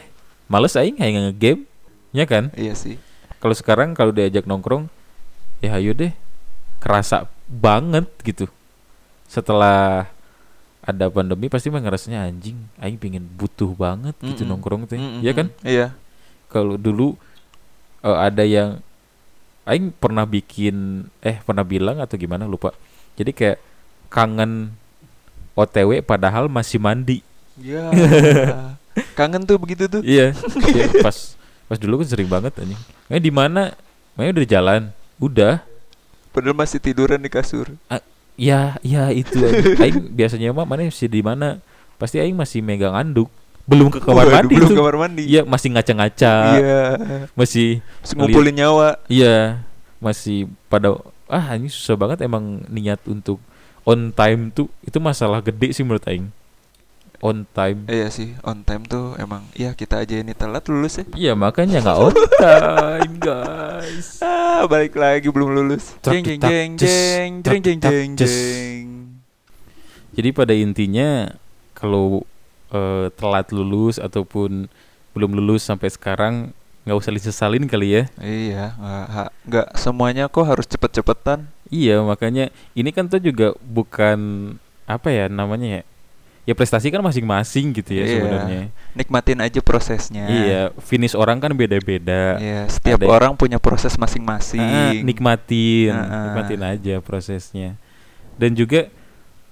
Males 0.46 0.78
aing 0.78 1.02
hanya 1.02 1.28
nge-game. 1.28 1.66
Ya 2.14 2.24
kan? 2.30 2.54
iya 2.54 2.78
sih. 2.78 2.96
Kalau 3.42 3.52
sekarang 3.58 3.92
kalau 3.92 4.14
diajak 4.14 4.46
nongkrong, 4.46 4.86
ya 5.58 5.82
ayo 5.82 5.92
deh. 5.98 6.14
Kerasa 6.78 7.26
banget 7.50 8.06
gitu. 8.22 8.46
Setelah 9.26 10.06
ada 10.88 11.12
pandemi 11.12 11.52
pasti 11.52 11.68
mah 11.68 11.84
ngerasanya 11.84 12.24
anjing, 12.24 12.56
aing 12.80 12.96
pengen 12.96 13.28
butuh 13.36 13.76
banget 13.76 14.16
gitu 14.24 14.48
Mm-mm. 14.48 14.56
nongkrong 14.56 14.88
teh. 14.88 14.96
Mm-mm. 14.96 15.20
Iya 15.20 15.32
kan? 15.36 15.46
Iya. 15.60 15.86
Kalau 16.48 16.80
dulu 16.80 17.12
eh, 18.00 18.16
ada 18.16 18.40
yang 18.40 18.80
aing 19.68 19.92
pernah 19.92 20.24
bikin 20.24 21.04
eh 21.20 21.44
pernah 21.44 21.60
bilang 21.60 22.00
atau 22.00 22.16
gimana 22.16 22.48
lupa. 22.48 22.72
Jadi 23.20 23.36
kayak 23.36 23.60
kangen 24.08 24.72
OTW 25.52 26.00
padahal 26.00 26.48
masih 26.48 26.80
mandi. 26.80 27.20
Ya. 27.60 27.92
Kangen 29.18 29.44
tuh 29.44 29.60
begitu 29.60 29.86
tuh. 29.86 30.02
Iya. 30.02 30.32
Iya, 30.74 31.04
pas 31.04 31.36
pas 31.68 31.78
dulu 31.78 32.00
kan 32.00 32.08
sering 32.08 32.26
banget 32.32 32.50
anjing. 32.64 32.80
Eh 33.12 33.20
di 33.20 33.30
mana? 33.30 33.76
Makanya 34.16 34.32
udah 34.40 34.48
jalan. 34.48 34.82
Udah. 35.20 35.54
Padahal 36.32 36.56
masih 36.56 36.80
tiduran 36.80 37.20
di 37.20 37.30
kasur. 37.30 37.76
Ya, 38.38 38.78
ya 38.86 39.10
itu. 39.10 39.42
Aing 39.82 40.14
biasanya 40.14 40.54
mah 40.54 40.62
mana 40.62 40.86
masih 40.86 41.10
di 41.10 41.20
mana? 41.26 41.58
Pasti 41.98 42.22
aing 42.22 42.38
masih 42.38 42.62
megang 42.62 42.94
anduk. 42.94 43.26
Belum 43.66 43.90
ke 43.90 43.98
kamar 43.98 44.30
mandi 44.30 44.54
belum 44.54 44.70
tuh. 44.70 44.76
kamar 44.78 44.94
mandi. 44.96 45.26
Iya, 45.26 45.42
masih 45.42 45.74
ngaca-ngaca. 45.74 46.34
Iya. 46.54 46.82
Masih 47.34 47.82
Terus 47.82 48.12
ngumpulin 48.14 48.54
nyawa. 48.54 49.02
iya, 49.10 49.66
masih 49.98 50.46
pada 50.70 50.94
ah 51.28 51.58
ini 51.58 51.68
susah 51.68 51.98
banget 51.98 52.22
emang 52.24 52.62
niat 52.70 53.02
untuk 53.04 53.42
on 53.84 54.14
time 54.14 54.48
tuh 54.54 54.70
itu 54.86 54.96
masalah 55.02 55.42
gede 55.42 55.74
sih 55.74 55.82
menurut 55.82 56.06
aing. 56.06 56.30
On 57.18 57.42
time. 57.50 57.90
Iya 57.90 58.14
sih, 58.14 58.38
on 58.46 58.62
time 58.62 58.86
tuh 58.86 59.18
emang 59.18 59.42
iya 59.58 59.74
kita 59.74 60.06
aja 60.06 60.22
ini 60.22 60.38
telat 60.38 60.62
lulus 60.70 61.02
ya. 61.02 61.04
Iya, 61.18 61.32
makanya 61.34 61.82
nggak 61.82 61.98
on 61.98 62.14
time, 62.38 63.14
guys. 63.26 64.22
Ah, 64.22 64.62
balik 64.70 64.94
lagi 64.94 65.26
belum 65.26 65.50
lulus. 65.50 65.98
Jeng 66.06 66.22
jeng 66.22 66.38
jeng 66.38 66.70
jeng 66.78 67.30
jeng 67.42 67.60
jeng 67.62 67.78
jeng 67.82 68.10
jeng. 68.14 68.86
Jadi 70.14 70.28
pada 70.30 70.54
intinya 70.54 71.34
kalau 71.74 72.22
eh, 72.70 73.10
telat 73.18 73.50
lulus 73.50 73.98
ataupun 73.98 74.70
belum 75.10 75.34
lulus 75.34 75.66
sampai 75.66 75.90
sekarang 75.90 76.54
nggak 76.86 76.98
usah 77.02 77.10
disesalin 77.10 77.66
kali 77.66 77.98
ya. 77.98 78.02
Iya, 78.22 78.78
nggak 79.42 79.74
semuanya 79.74 80.30
kok 80.30 80.46
harus 80.46 80.70
cepet-cepetan. 80.70 81.50
Iya 81.66 82.00
makanya 82.00 82.54
ini 82.78 82.94
kan 82.94 83.10
tuh 83.10 83.18
juga 83.18 83.58
bukan 83.58 84.54
apa 84.86 85.10
ya 85.10 85.26
namanya 85.26 85.82
ya. 85.82 85.84
Ya 86.48 86.56
prestasi 86.56 86.88
kan 86.88 87.04
masing-masing 87.04 87.76
gitu 87.76 87.92
ya 87.92 88.02
Iya. 88.02 88.12
sebenarnya. 88.16 88.60
Nikmatin 88.96 89.38
aja 89.38 89.60
prosesnya. 89.60 90.24
Iya, 90.24 90.60
finish 90.80 91.12
orang 91.12 91.36
kan 91.36 91.52
beda-beda. 91.52 92.40
Iya, 92.40 92.64
setiap 92.66 93.04
Ada- 93.04 93.12
orang 93.12 93.32
punya 93.36 93.60
proses 93.60 93.92
masing-masing. 93.94 95.04
nikmatin, 95.04 95.92
Ah, 95.92 96.00
ah. 96.00 96.22
nikmatin 96.24 96.60
aja 96.64 96.94
prosesnya. 97.04 97.76
Dan 98.40 98.56
juga 98.56 98.88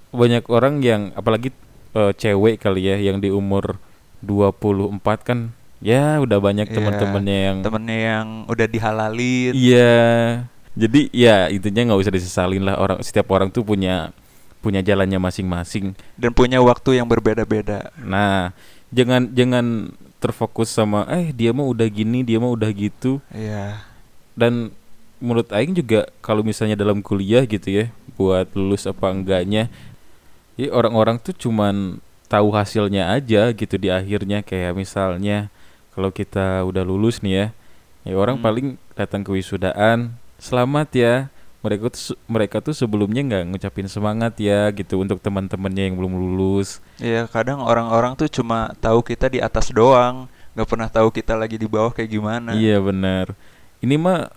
banyak 0.08 0.48
orang 0.48 0.80
yang 0.80 1.12
apalagi 1.12 1.52
eh, 1.92 2.12
cewek 2.12 2.56
kali 2.58 2.84
ya 2.84 2.96
yang 2.96 3.20
di 3.20 3.28
umur 3.28 3.76
24 4.20 5.20
kan 5.22 5.38
ya 5.78 6.16
udah 6.18 6.38
banyak 6.38 6.68
Iya, 6.68 6.74
teman-temannya 6.74 7.38
yang 7.42 7.56
Temennya 7.60 7.98
yang 7.98 8.26
udah 8.46 8.66
dihalalin. 8.66 9.52
Iya. 9.52 10.00
Jadi 10.72 11.08
ya 11.08 11.48
intinya 11.48 11.92
nggak 11.92 12.00
usah 12.00 12.12
disesalin 12.12 12.64
lah 12.64 12.76
orang 12.76 13.00
setiap 13.00 13.28
orang 13.28 13.48
tuh 13.48 13.64
punya 13.64 14.12
punya 14.60 14.82
jalannya 14.82 15.20
masing-masing. 15.20 15.94
dan 16.18 16.30
punya 16.34 16.58
waktu 16.58 16.98
yang 16.98 17.06
berbeda-beda. 17.06 17.92
Nah, 18.00 18.50
jangan 18.90 19.30
jangan 19.30 19.94
terfokus 20.18 20.72
sama 20.72 21.04
eh 21.12 21.30
dia 21.30 21.52
mah 21.52 21.68
udah 21.68 21.86
gini, 21.86 22.24
dia 22.26 22.40
mah 22.40 22.50
udah 22.50 22.70
gitu. 22.72 23.20
Iya. 23.30 23.84
Dan 24.34 24.74
menurut 25.20 25.48
aing 25.52 25.72
juga 25.72 26.08
kalau 26.20 26.44
misalnya 26.44 26.76
dalam 26.76 27.00
kuliah 27.00 27.44
gitu 27.48 27.68
ya, 27.72 27.84
buat 28.20 28.48
lulus 28.52 28.84
apa 28.84 29.12
enggaknya, 29.12 29.72
ya 30.60 30.68
orang-orang 30.72 31.16
tuh 31.20 31.32
cuman 31.36 32.00
tahu 32.26 32.50
hasilnya 32.50 33.14
aja 33.14 33.54
gitu 33.54 33.78
di 33.78 33.88
akhirnya 33.88 34.42
kayak 34.42 34.74
misalnya 34.74 35.46
kalau 35.94 36.10
kita 36.10 36.66
udah 36.66 36.82
lulus 36.84 37.22
nih 37.22 37.32
ya, 37.32 37.46
ya 38.02 38.14
orang 38.18 38.36
Hmm. 38.40 38.44
paling 38.44 38.66
datang 38.98 39.22
ke 39.24 39.30
wisudaan, 39.32 40.16
selamat 40.36 40.88
ya. 40.92 41.14
Mereka 41.66 41.90
tuh 41.90 42.14
mereka 42.30 42.62
tuh 42.62 42.70
sebelumnya 42.70 43.26
nggak 43.26 43.44
ngucapin 43.50 43.90
semangat 43.90 44.38
ya 44.38 44.70
gitu 44.70 45.02
untuk 45.02 45.18
teman-temannya 45.18 45.90
yang 45.90 45.98
belum 45.98 46.14
lulus. 46.14 46.78
Iya, 47.02 47.26
kadang 47.26 47.58
orang-orang 47.58 48.14
tuh 48.14 48.30
cuma 48.30 48.70
tahu 48.78 49.02
kita 49.02 49.26
di 49.26 49.42
atas 49.42 49.74
doang, 49.74 50.30
nggak 50.54 50.68
pernah 50.70 50.86
tahu 50.86 51.10
kita 51.10 51.34
lagi 51.34 51.58
di 51.58 51.66
bawah 51.66 51.90
kayak 51.90 52.06
gimana. 52.08 52.54
Iya 52.54 52.78
benar. 52.78 53.34
Ini 53.82 53.98
mah 53.98 54.30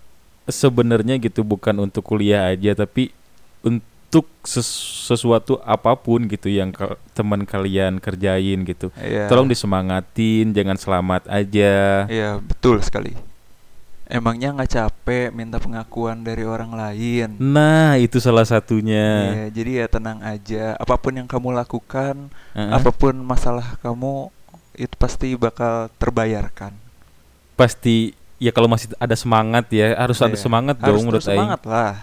sebenarnya 0.50 1.22
gitu 1.22 1.46
bukan 1.46 1.78
untuk 1.78 2.02
kuliah 2.02 2.50
aja 2.50 2.74
tapi 2.74 3.14
untuk 3.62 4.26
ses- 4.42 5.06
sesuatu 5.06 5.62
apa 5.62 5.94
pun 5.94 6.26
gitu 6.26 6.50
yang 6.50 6.74
ka- 6.74 6.98
teman 7.14 7.46
kalian 7.46 8.02
kerjain 8.02 8.66
gitu. 8.66 8.90
Iya. 8.98 9.30
Tolong 9.30 9.46
disemangatin, 9.46 10.50
jangan 10.50 10.74
selamat 10.74 11.30
aja. 11.30 12.04
Iya, 12.10 12.42
betul 12.42 12.82
sekali. 12.82 13.14
Emangnya 14.10 14.50
nggak 14.50 14.70
capek 14.74 15.30
minta 15.30 15.62
pengakuan 15.62 16.26
dari 16.26 16.42
orang 16.42 16.74
lain? 16.74 17.38
Nah, 17.38 17.94
itu 17.94 18.18
salah 18.18 18.42
satunya. 18.42 19.30
Iya, 19.30 19.44
jadi 19.54 19.70
ya 19.70 19.86
tenang 19.86 20.18
aja. 20.18 20.74
Apa 20.82 20.98
pun 20.98 21.14
yang 21.14 21.30
kamu 21.30 21.54
lakukan, 21.54 22.26
Heeh. 22.58 22.70
apa 22.74 22.90
pun 22.90 23.14
masalah 23.22 23.78
kamu, 23.78 24.34
itu 24.74 24.94
pasti 24.98 25.38
bakal 25.38 25.86
terbayarkan. 25.94 26.74
Pasti 27.54 28.18
ya 28.42 28.50
kalau 28.50 28.66
masih 28.66 28.90
ada 28.98 29.14
semangat 29.14 29.70
ya, 29.70 29.94
harus 29.94 30.18
ada 30.18 30.34
Iya, 30.34 30.42
semangat 30.42 30.76
Harus 30.82 30.90
dong 30.90 31.02
menurut 31.06 31.22
aing. 31.22 31.38
semangat 31.38 31.62
lah. 31.62 31.94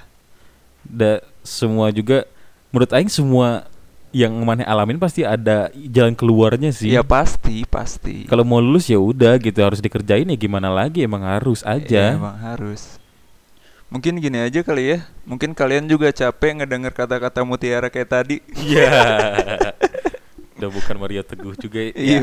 Da, 0.88 1.20
semua 1.43 1.91
juga 1.91 2.24
menurut 2.72 2.91
aing 2.95 3.12
semua 3.12 3.68
yang 4.12 4.32
mana 4.41 4.64
alamin 4.64 4.95
pasti 4.97 5.22
ada 5.22 5.68
jalan 5.74 6.16
keluarnya 6.16 6.72
sih. 6.72 6.89
Iya 6.89 7.03
pasti, 7.03 7.68
pasti. 7.68 8.24
Kalau 8.26 8.47
mau 8.47 8.58
lulus 8.58 8.88
ya 8.88 8.97
udah 8.97 9.36
gitu 9.38 9.60
harus 9.60 9.80
dikerjain 9.80 10.26
ya 10.26 10.38
gimana 10.38 10.72
lagi 10.72 11.03
emang 11.03 11.28
harus 11.28 11.62
aja. 11.62 12.16
emang 12.16 12.38
harus. 12.39 12.97
Mungkin 13.88 14.20
gini 14.20 14.43
aja 14.43 14.64
kali 14.64 14.95
ya. 14.95 14.97
Mungkin 15.24 15.55
kalian 15.55 15.88
juga 15.88 16.12
capek 16.12 16.60
ngedenger 16.60 16.91
kata-kata 16.91 17.43
mutiara 17.43 17.88
kayak 17.88 18.10
tadi. 18.10 18.38
Iya. 18.51 18.91
Udah 20.58 20.74
bukan 20.74 20.95
Maria 20.97 21.22
Teguh 21.22 21.53
juga 21.53 21.80
ya. 21.80 21.91
Iya. 21.93 22.22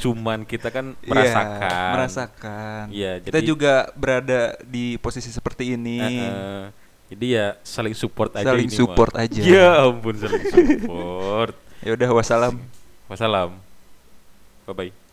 Cuman 0.00 0.42
kita 0.42 0.72
kan 0.72 0.96
Iya, 0.98 1.10
merasakan. 1.12 1.90
merasakan. 1.92 2.82
Iya, 2.90 3.12
Kita 3.20 3.38
jadi- 3.38 3.46
juga 3.46 3.74
berada 3.92 4.56
di 4.64 4.96
posisi 4.98 5.28
seperti 5.28 5.76
ini. 5.76 6.00
Heeh. 6.00 6.83
Jadi 7.04 7.26
ya 7.28 7.46
saling 7.60 7.92
support 7.92 8.32
aja 8.32 8.48
Saling 8.48 8.66
ini 8.66 8.74
support 8.74 9.12
mah. 9.12 9.24
aja. 9.24 9.40
Ya 9.40 9.68
ampun 9.82 10.14
saling 10.16 10.44
support. 10.46 11.54
Ya 11.84 11.92
udah 11.92 12.10
wassalam. 12.16 12.56
Wassalam. 13.06 13.60
Bye 14.64 14.72
bye. 14.72 15.03